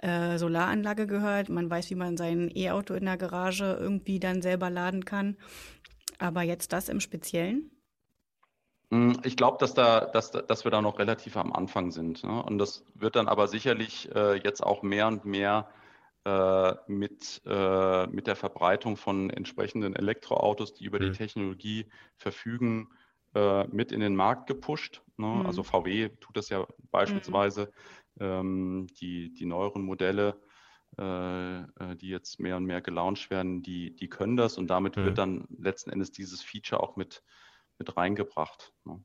äh, 0.00 0.38
Solaranlage 0.38 1.06
gehört. 1.06 1.48
Man 1.48 1.68
weiß, 1.68 1.90
wie 1.90 1.94
man 1.94 2.16
sein 2.16 2.50
E-Auto 2.54 2.94
in 2.94 3.04
der 3.04 3.16
Garage 3.16 3.76
irgendwie 3.78 4.18
dann 4.20 4.42
selber 4.42 4.70
laden 4.70 5.04
kann. 5.04 5.36
Aber 6.18 6.42
jetzt 6.42 6.72
das 6.72 6.88
im 6.88 7.00
Speziellen? 7.00 7.70
Hm, 8.90 9.18
ich 9.24 9.36
glaube, 9.36 9.58
dass, 9.58 9.74
da, 9.74 10.00
dass, 10.00 10.30
dass 10.30 10.64
wir 10.64 10.70
da 10.70 10.80
noch 10.80 10.98
relativ 10.98 11.36
am 11.36 11.52
Anfang 11.52 11.90
sind. 11.90 12.22
Ne? 12.22 12.42
Und 12.42 12.58
das 12.58 12.84
wird 12.94 13.16
dann 13.16 13.28
aber 13.28 13.48
sicherlich 13.48 14.14
äh, 14.14 14.34
jetzt 14.36 14.62
auch 14.62 14.82
mehr 14.82 15.08
und 15.08 15.24
mehr 15.24 15.68
äh, 16.24 16.74
mit, 16.86 17.42
äh, 17.46 18.06
mit 18.06 18.26
der 18.26 18.36
Verbreitung 18.36 18.96
von 18.96 19.30
entsprechenden 19.30 19.96
Elektroautos, 19.96 20.74
die 20.74 20.84
über 20.84 20.98
mhm. 20.98 21.12
die 21.12 21.18
Technologie 21.18 21.86
verfügen, 22.16 22.88
äh, 23.34 23.66
mit 23.68 23.92
in 23.92 24.00
den 24.00 24.16
Markt 24.16 24.46
gepusht. 24.46 25.02
Ne? 25.16 25.26
Mhm. 25.26 25.46
Also 25.46 25.62
VW 25.62 26.10
tut 26.20 26.36
das 26.36 26.48
ja 26.48 26.66
beispielsweise. 26.90 27.66
Mhm. 27.66 27.70
Ähm, 28.18 28.86
die, 28.98 29.34
die 29.34 29.44
neueren 29.44 29.82
Modelle, 29.82 30.40
äh, 30.98 31.58
äh, 31.60 31.96
die 31.96 32.08
jetzt 32.08 32.40
mehr 32.40 32.56
und 32.56 32.64
mehr 32.64 32.80
gelauncht 32.80 33.30
werden, 33.30 33.62
die, 33.62 33.94
die 33.94 34.08
können 34.08 34.36
das 34.36 34.56
und 34.56 34.68
damit 34.68 34.96
wird 34.96 35.10
mhm. 35.10 35.14
dann 35.14 35.44
letzten 35.58 35.90
Endes 35.90 36.12
dieses 36.12 36.42
Feature 36.42 36.82
auch 36.82 36.96
mit 36.96 37.22
mit 37.78 37.96
reingebracht. 37.96 38.72
Ne? 38.84 39.00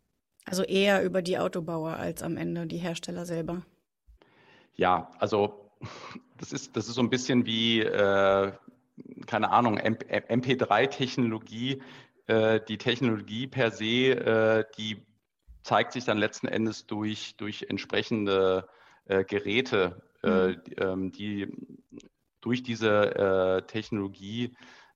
Also 0.45 0.63
eher 0.63 1.03
über 1.03 1.21
die 1.21 1.37
Autobauer 1.37 1.97
als 1.97 2.23
am 2.23 2.37
Ende 2.37 2.65
die 2.65 2.77
Hersteller 2.77 3.25
selber. 3.25 3.63
Ja, 4.75 5.11
also 5.19 5.69
das 6.37 6.53
ist, 6.53 6.75
das 6.75 6.87
ist 6.87 6.95
so 6.95 7.01
ein 7.01 7.09
bisschen 7.09 7.45
wie, 7.45 7.81
äh, 7.81 8.51
keine 9.27 9.51
Ahnung, 9.51 9.79
MP3-Technologie. 9.79 11.81
Äh, 12.27 12.61
die 12.67 12.77
Technologie 12.77 13.47
per 13.47 13.71
se, 13.71 14.11
äh, 14.11 14.65
die 14.77 15.05
zeigt 15.63 15.93
sich 15.93 16.05
dann 16.05 16.17
letzten 16.17 16.47
Endes 16.47 16.87
durch, 16.87 17.35
durch 17.37 17.67
entsprechende 17.69 18.67
äh, 19.05 19.23
Geräte, 19.23 20.01
äh, 20.23 20.47
mhm. 20.47 20.63
die, 20.63 20.73
ähm, 20.75 21.11
die, 21.11 21.47
durch 22.41 22.63
diese 22.63 23.15
äh, 23.15 23.61
Technologie 23.67 24.55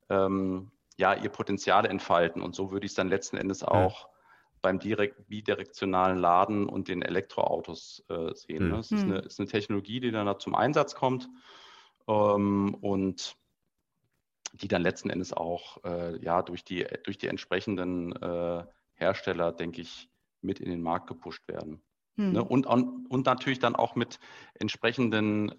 ähm, 0.09 0.71
ja, 0.97 1.13
ihr 1.13 1.29
Potenzial 1.29 1.85
entfalten. 1.85 2.41
Und 2.41 2.55
so 2.55 2.71
würde 2.71 2.85
ich 2.85 2.91
es 2.91 2.95
dann 2.95 3.09
letzten 3.09 3.37
Endes 3.37 3.63
auch 3.63 4.01
ja. 4.01 4.09
beim 4.61 4.79
direkt, 4.79 5.27
bidirektionalen 5.27 6.17
Laden 6.17 6.67
und 6.67 6.87
den 6.87 7.01
Elektroautos 7.01 8.05
äh, 8.09 8.33
sehen. 8.33 8.65
Mhm. 8.65 8.71
Ne? 8.71 8.79
Es 8.79 8.91
ist 8.91 9.03
eine, 9.03 9.19
ist 9.19 9.39
eine, 9.39 9.49
Technologie, 9.49 9.99
die 9.99 10.11
dann 10.11 10.25
da 10.25 10.39
zum 10.39 10.55
Einsatz 10.55 10.95
kommt. 10.95 11.29
Ähm, 12.07 12.75
und 12.81 13.35
die 14.53 14.67
dann 14.67 14.83
letzten 14.83 15.09
Endes 15.09 15.33
auch 15.33 15.83
äh, 15.83 16.17
ja, 16.23 16.41
durch, 16.41 16.63
die, 16.63 16.85
durch 17.03 17.17
die 17.17 17.27
entsprechenden 17.27 18.13
äh, 18.13 18.63
Hersteller, 18.93 19.51
denke 19.51 19.81
ich, 19.81 20.09
mit 20.41 20.59
in 20.61 20.69
den 20.69 20.81
Markt 20.81 21.07
gepusht 21.07 21.47
werden. 21.47 21.81
Hm. 22.15 22.33
Ne? 22.33 22.43
Und, 22.43 22.65
und 22.65 23.25
natürlich 23.25 23.59
dann 23.59 23.75
auch 23.75 23.95
mit 23.95 24.19
entsprechenden 24.53 25.49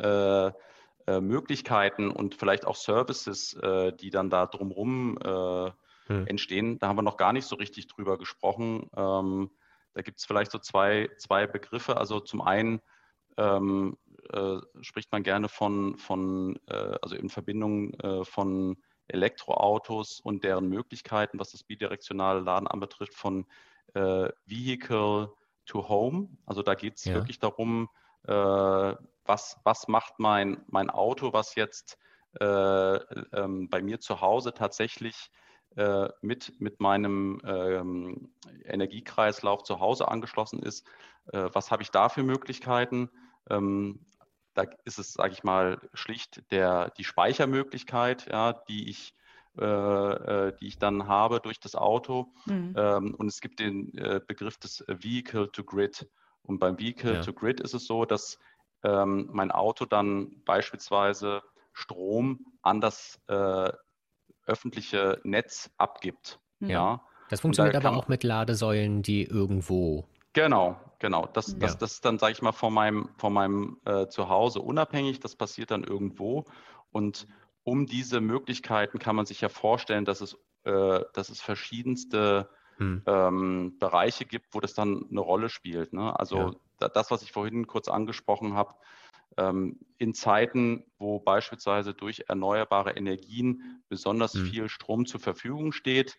äh, 1.09 1.21
Möglichkeiten 1.21 2.11
und 2.11 2.35
vielleicht 2.35 2.67
auch 2.67 2.75
Services, 2.75 3.55
äh, 3.55 3.93
die 3.93 4.11
dann 4.11 4.29
da 4.29 4.47
drumherum 4.47 5.17
äh, 5.19 5.71
hm. 6.09 6.27
entstehen. 6.27 6.81
Da 6.81 6.89
haben 6.89 6.99
wir 6.99 7.03
noch 7.03 7.17
gar 7.17 7.33
nicht 7.33 7.47
so 7.47 7.55
richtig 7.55 7.87
drüber 7.87 8.19
gesprochen. 8.19 8.91
Ähm, 8.97 9.53
da 9.95 10.03
gibt 10.03 10.19
es 10.19 10.25
vielleicht 10.25 10.51
so 10.51 10.59
zwei, 10.59 11.09
zwei 11.17 11.47
Begriffe. 11.47 11.97
Also 11.97 12.19
zum 12.19 12.41
einen 12.41 12.81
ähm, 13.37 13.97
äh, 14.33 14.57
spricht 14.81 15.13
man 15.13 15.23
gerne 15.23 15.49
von, 15.49 15.97
von 15.97 16.59
äh, 16.67 16.97
also 17.01 17.15
in 17.15 17.29
Verbindung 17.29 17.93
von 18.25 18.77
Elektroautos 19.07 20.19
und 20.19 20.43
deren 20.43 20.69
Möglichkeiten, 20.69 21.39
was 21.39 21.53
das 21.53 21.63
bidirektionale 21.63 22.41
Laden 22.41 22.67
anbetrifft, 22.67 23.15
von 23.15 23.47
Vehicle 23.95 25.33
to 25.65 25.89
Home. 25.89 26.29
Also 26.45 26.63
da 26.63 26.75
geht 26.75 26.97
es 26.97 27.05
ja. 27.05 27.15
wirklich 27.15 27.39
darum, 27.39 27.89
was, 29.27 29.59
was 29.65 29.89
macht 29.89 30.19
mein, 30.19 30.65
mein 30.69 30.91
Auto, 30.91 31.33
was 31.33 31.55
jetzt 31.55 31.99
äh, 32.41 32.45
ähm, 32.45 33.69
bei 33.69 33.83
mir 33.83 34.01
zu 34.01 34.21
Hause 34.21 34.53
tatsächlich 34.53 35.31
äh, 35.77 36.09
mit, 36.21 36.61
mit 36.61 36.81
meinem 36.81 37.41
ähm, 37.45 38.31
Energiekreislauf 38.65 39.63
zu 39.63 39.81
Hause 39.81 40.09
angeschlossen 40.09 40.63
ist. 40.63 40.87
Äh, 41.33 41.49
was 41.53 41.71
habe 41.71 41.83
ich 41.83 41.91
da 41.91 42.09
für 42.09 42.23
Möglichkeiten? 42.23 43.11
Ähm, 43.51 44.07
da 44.55 44.65
ist 44.85 44.99
es, 44.99 45.13
sage 45.13 45.33
ich 45.33 45.45
mal, 45.45 45.79
schlicht 45.93 46.51
der, 46.51 46.91
die 46.97 47.05
Speichermöglichkeit, 47.05 48.27
ja, 48.31 48.53
die 48.53 48.89
ich 48.89 49.15
äh, 49.59 49.65
äh, 49.65 50.53
die 50.61 50.67
ich 50.67 50.79
dann 50.79 51.09
habe 51.09 51.41
durch 51.41 51.59
das 51.61 51.77
Auto. 51.77 52.31
Mhm. 52.45 52.75
Ähm, 52.77 53.15
und 53.15 53.27
es 53.29 53.41
gibt 53.41 53.59
den 53.59 53.97
äh, 53.97 54.21
Begriff 54.27 54.59
des 54.59 54.85
Vehicle 54.87 55.51
to 55.51 55.65
Grid. 55.65 56.07
Und 56.43 56.59
beim 56.59 56.79
Vehicle 56.79 57.15
ja. 57.15 57.23
to 57.23 57.33
Grid 57.33 57.61
ist 57.61 57.73
es 57.73 57.87
so, 57.87 58.05
dass 58.05 58.39
ähm, 58.83 59.29
mein 59.33 59.51
Auto 59.51 59.85
dann 59.85 60.43
beispielsweise 60.45 61.43
Strom 61.73 62.47
an 62.63 62.81
das 62.81 63.21
äh, 63.29 63.73
öffentliche 64.47 65.21
Netz 65.25 65.71
abgibt. 65.77 66.41
Ja. 66.61 66.69
ja. 66.69 67.03
Das 67.29 67.41
funktioniert 67.41 67.75
da 67.75 67.79
aber 67.81 67.97
auch 67.97 68.09
mit 68.09 68.23
Ladesäulen, 68.23 69.03
die 69.03 69.25
irgendwo. 69.25 70.07
Genau, 70.33 70.79
genau. 70.99 71.27
Das, 71.33 71.53
ja. 71.53 71.59
das, 71.59 71.79
das 71.79 71.93
ist 71.95 72.05
dann, 72.05 72.19
sage 72.19 72.33
ich 72.33 72.43
mal, 72.43 72.53
von 72.53 72.73
meinem, 72.73 73.09
von 73.17 73.33
meinem 73.33 73.81
äh, 73.85 74.07
Zuhause 74.07 74.61
unabhängig. 74.61 75.21
Das 75.21 75.35
passiert 75.35 75.71
dann 75.71 75.83
irgendwo. 75.83 76.45
Und 76.93 77.27
um 77.65 77.87
diese 77.87 78.21
Möglichkeiten 78.21 78.99
kann 78.99 79.17
man 79.17 79.27
sich 79.27 79.41
ja 79.41 79.49
vorstellen, 79.49 80.05
dass 80.05 80.21
es, 80.21 80.39
äh, 80.65 81.01
dass 81.15 81.31
es 81.31 81.41
verschiedenste 81.41 82.49
hm. 82.77 83.03
ähm, 83.07 83.79
Bereiche 83.79 84.25
gibt, 84.25 84.55
wo 84.55 84.61
das 84.61 84.75
dann 84.75 85.07
eine 85.11 85.21
Rolle 85.21 85.49
spielt. 85.49 85.93
Ne? 85.93 86.19
Also 86.19 86.59
ja. 86.81 86.89
das, 86.89 87.11
was 87.11 87.23
ich 87.23 87.33
vorhin 87.33 87.67
kurz 87.67 87.89
angesprochen 87.89 88.55
habe, 88.55 88.75
ähm, 89.37 89.79
in 89.99 90.15
Zeiten, 90.15 90.85
wo 90.99 91.21
beispielsweise 91.21 91.95
durch 91.95 92.25
erneuerbare 92.29 92.93
Energien 92.93 93.83
besonders 93.89 94.35
hm. 94.35 94.47
viel 94.47 94.69
Strom 94.69 95.07
zur 95.07 95.21
Verfügung 95.21 95.73
steht, 95.73 96.17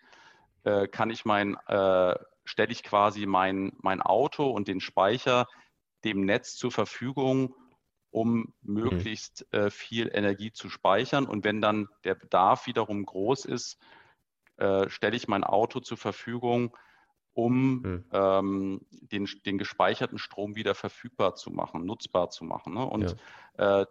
äh, 0.63 0.88
kann 0.88 1.10
ich 1.10 1.26
mein, 1.26 1.56
äh, 1.67 2.15
stelle 2.46 2.72
ich 2.72 2.84
quasi 2.84 3.26
mein, 3.26 3.74
mein 3.82 4.02
Auto 4.02 4.50
und 4.50 4.67
den 4.67 4.82
Speicher 4.82 5.48
dem 6.04 6.26
Netz 6.26 6.56
zur 6.56 6.72
Verfügung, 6.72 7.56
um 8.12 8.38
mhm. 8.38 8.54
möglichst 8.62 9.52
äh, 9.54 9.70
viel 9.70 10.10
Energie 10.13 10.52
zu 10.52 10.70
speichern. 10.70 11.26
Und 11.26 11.43
wenn 11.43 11.62
dann 11.62 11.88
der 12.04 12.15
Bedarf 12.15 12.67
wiederum 12.67 13.06
groß 13.06 13.46
ist, 13.46 13.78
äh, 14.58 14.89
stelle 14.89 15.15
ich 15.15 15.28
mein 15.28 15.43
Auto 15.43 15.80
zur 15.80 15.98
Verfügung, 15.98 16.76
um 17.34 17.82
mhm. 17.82 18.06
ähm, 18.12 18.82
den, 18.89 19.30
den 19.46 19.58
gespeicherten 19.58 20.17
Strom 20.17 20.56
wieder 20.56 20.74
verfügbar 20.74 21.36
zu 21.36 21.52
machen, 21.52 21.86
nutzbar 21.86 22.30
zu 22.32 22.43
machen. 22.43 22.74
Ne? 22.74 22.84
Und 22.84 23.15
ja. 23.58 23.82
äh, 23.82 23.86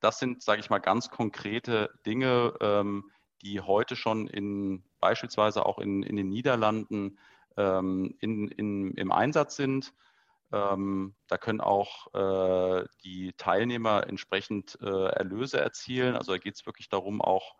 das 0.00 0.18
sind, 0.18 0.42
sage 0.42 0.60
ich 0.60 0.70
mal, 0.70 0.80
ganz 0.80 1.10
konkrete 1.10 1.90
Dinge, 2.04 2.54
ähm, 2.60 3.10
die 3.42 3.60
heute 3.60 3.94
schon 3.94 4.26
in 4.26 4.82
beispielsweise 4.98 5.64
auch 5.66 5.78
in, 5.78 6.02
in 6.02 6.16
den 6.16 6.28
Niederlanden 6.28 7.18
ähm, 7.56 8.16
in, 8.20 8.48
in, 8.48 8.94
im 8.94 9.12
Einsatz 9.12 9.56
sind. 9.56 9.94
Ähm, 10.52 11.14
da 11.28 11.38
können 11.38 11.60
auch 11.60 12.12
äh, 12.12 12.84
die 13.04 13.32
Teilnehmer 13.36 14.06
entsprechend 14.08 14.78
äh, 14.82 15.06
Erlöse 15.10 15.60
erzielen. 15.60 16.16
Also 16.16 16.32
da 16.32 16.38
geht 16.38 16.56
es 16.56 16.66
wirklich 16.66 16.88
darum, 16.88 17.22
auch, 17.22 17.54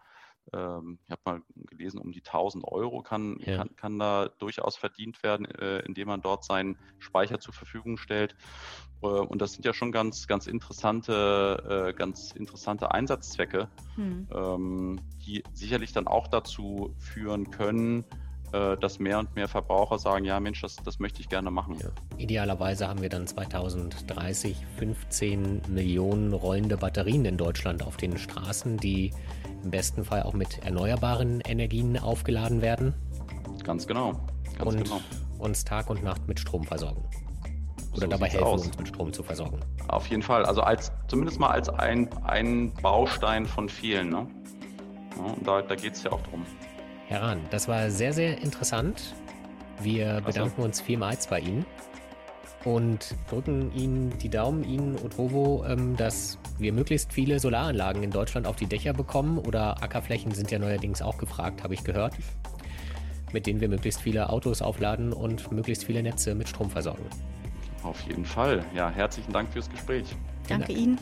ähm, 0.52 0.98
ich 1.04 1.10
habe 1.10 1.20
mal 1.24 1.42
gelesen, 1.68 1.98
um 1.98 2.12
die 2.12 2.22
1000 2.24 2.64
Euro 2.64 3.02
kann, 3.02 3.38
ja. 3.40 3.58
kann, 3.58 3.76
kann, 3.76 3.98
da 3.98 4.28
durchaus 4.38 4.76
verdient 4.76 5.22
werden, 5.22 5.46
äh, 5.46 5.80
indem 5.80 6.08
man 6.08 6.22
dort 6.22 6.44
seinen 6.44 6.76
Speicher 6.98 7.40
zur 7.40 7.54
Verfügung 7.54 7.96
stellt. 7.96 8.34
Äh, 9.02 9.06
und 9.06 9.40
das 9.40 9.52
sind 9.52 9.64
ja 9.64 9.72
schon 9.72 9.92
ganz, 9.92 10.26
ganz 10.26 10.46
interessante, 10.46 11.88
äh, 11.88 11.92
ganz 11.92 12.32
interessante 12.32 12.92
Einsatzzwecke, 12.92 13.68
hm. 13.94 14.28
ähm, 14.32 15.00
die 15.26 15.42
sicherlich 15.52 15.92
dann 15.92 16.06
auch 16.06 16.28
dazu 16.28 16.94
führen 16.98 17.50
können, 17.50 18.04
äh, 18.52 18.76
dass 18.76 18.98
mehr 18.98 19.18
und 19.18 19.34
mehr 19.36 19.48
Verbraucher 19.48 19.98
sagen, 19.98 20.24
ja 20.24 20.40
Mensch, 20.40 20.60
das, 20.60 20.76
das 20.76 20.98
möchte 20.98 21.20
ich 21.20 21.28
gerne 21.28 21.50
machen. 21.50 21.76
Ja. 21.80 21.88
Idealerweise 22.18 22.88
haben 22.88 23.00
wir 23.00 23.08
dann 23.08 23.26
2030 23.26 24.56
15 24.78 25.62
Millionen 25.68 26.32
rollende 26.32 26.76
Batterien 26.76 27.24
in 27.24 27.36
Deutschland 27.36 27.84
auf 27.86 27.96
den 27.96 28.18
Straßen, 28.18 28.76
die 28.78 29.12
im 29.62 29.70
besten 29.70 30.04
Fall 30.04 30.24
auch 30.24 30.32
mit 30.32 30.64
erneuerbaren 30.64 31.40
Energien 31.42 31.98
aufgeladen 31.98 32.60
werden. 32.62 32.94
Ganz 33.62 33.86
genau. 33.86 34.12
Ganz 34.58 34.74
und 34.74 34.84
genau. 34.84 35.00
uns 35.38 35.64
Tag 35.64 35.88
und 35.90 36.02
Nacht 36.02 36.26
mit 36.26 36.40
Strom 36.40 36.64
versorgen. 36.64 37.04
Oder 37.92 38.02
so 38.02 38.06
dabei 38.06 38.28
helfen, 38.28 38.44
aus. 38.44 38.66
uns 38.66 38.78
mit 38.78 38.88
Strom 38.88 39.12
zu 39.12 39.22
versorgen. 39.22 39.60
Auf 39.88 40.06
jeden 40.08 40.22
Fall. 40.22 40.44
Also 40.44 40.62
als 40.62 40.92
zumindest 41.08 41.40
mal 41.40 41.50
als 41.50 41.68
ein, 41.68 42.08
ein 42.24 42.72
Baustein 42.82 43.46
von 43.46 43.68
vielen. 43.68 44.10
Ne? 44.10 44.26
Ja, 45.16 45.34
da 45.44 45.62
da 45.62 45.74
geht 45.74 45.94
es 45.94 46.02
ja 46.02 46.12
auch 46.12 46.22
drum. 46.22 46.44
Herr 47.10 47.22
Rahn, 47.22 47.40
das 47.50 47.66
war 47.66 47.90
sehr, 47.90 48.12
sehr 48.12 48.40
interessant. 48.40 49.16
Wir 49.82 50.20
bedanken 50.20 50.62
uns 50.62 50.80
vielmals 50.80 51.26
bei 51.26 51.40
Ihnen 51.40 51.66
und 52.64 53.16
drücken 53.28 53.74
Ihnen 53.74 54.16
die 54.18 54.28
Daumen, 54.28 54.62
Ihnen 54.62 54.94
und 54.94 55.18
Rovo, 55.18 55.64
ähm, 55.66 55.96
dass 55.96 56.38
wir 56.58 56.72
möglichst 56.72 57.12
viele 57.12 57.40
Solaranlagen 57.40 58.04
in 58.04 58.12
Deutschland 58.12 58.46
auf 58.46 58.54
die 58.54 58.66
Dächer 58.66 58.92
bekommen 58.92 59.38
oder 59.38 59.82
Ackerflächen 59.82 60.30
sind 60.30 60.52
ja 60.52 60.60
neuerdings 60.60 61.02
auch 61.02 61.18
gefragt, 61.18 61.64
habe 61.64 61.74
ich 61.74 61.82
gehört, 61.82 62.14
mit 63.32 63.44
denen 63.44 63.60
wir 63.60 63.68
möglichst 63.68 64.00
viele 64.00 64.30
Autos 64.30 64.62
aufladen 64.62 65.12
und 65.12 65.50
möglichst 65.50 65.84
viele 65.84 66.04
Netze 66.04 66.36
mit 66.36 66.48
Strom 66.48 66.70
versorgen. 66.70 67.06
Auf 67.82 68.00
jeden 68.02 68.24
Fall. 68.24 68.64
Ja, 68.72 68.88
herzlichen 68.88 69.32
Dank 69.32 69.52
fürs 69.52 69.68
Gespräch. 69.68 70.04
Danke 70.46 70.70
Ihnen. 70.70 70.96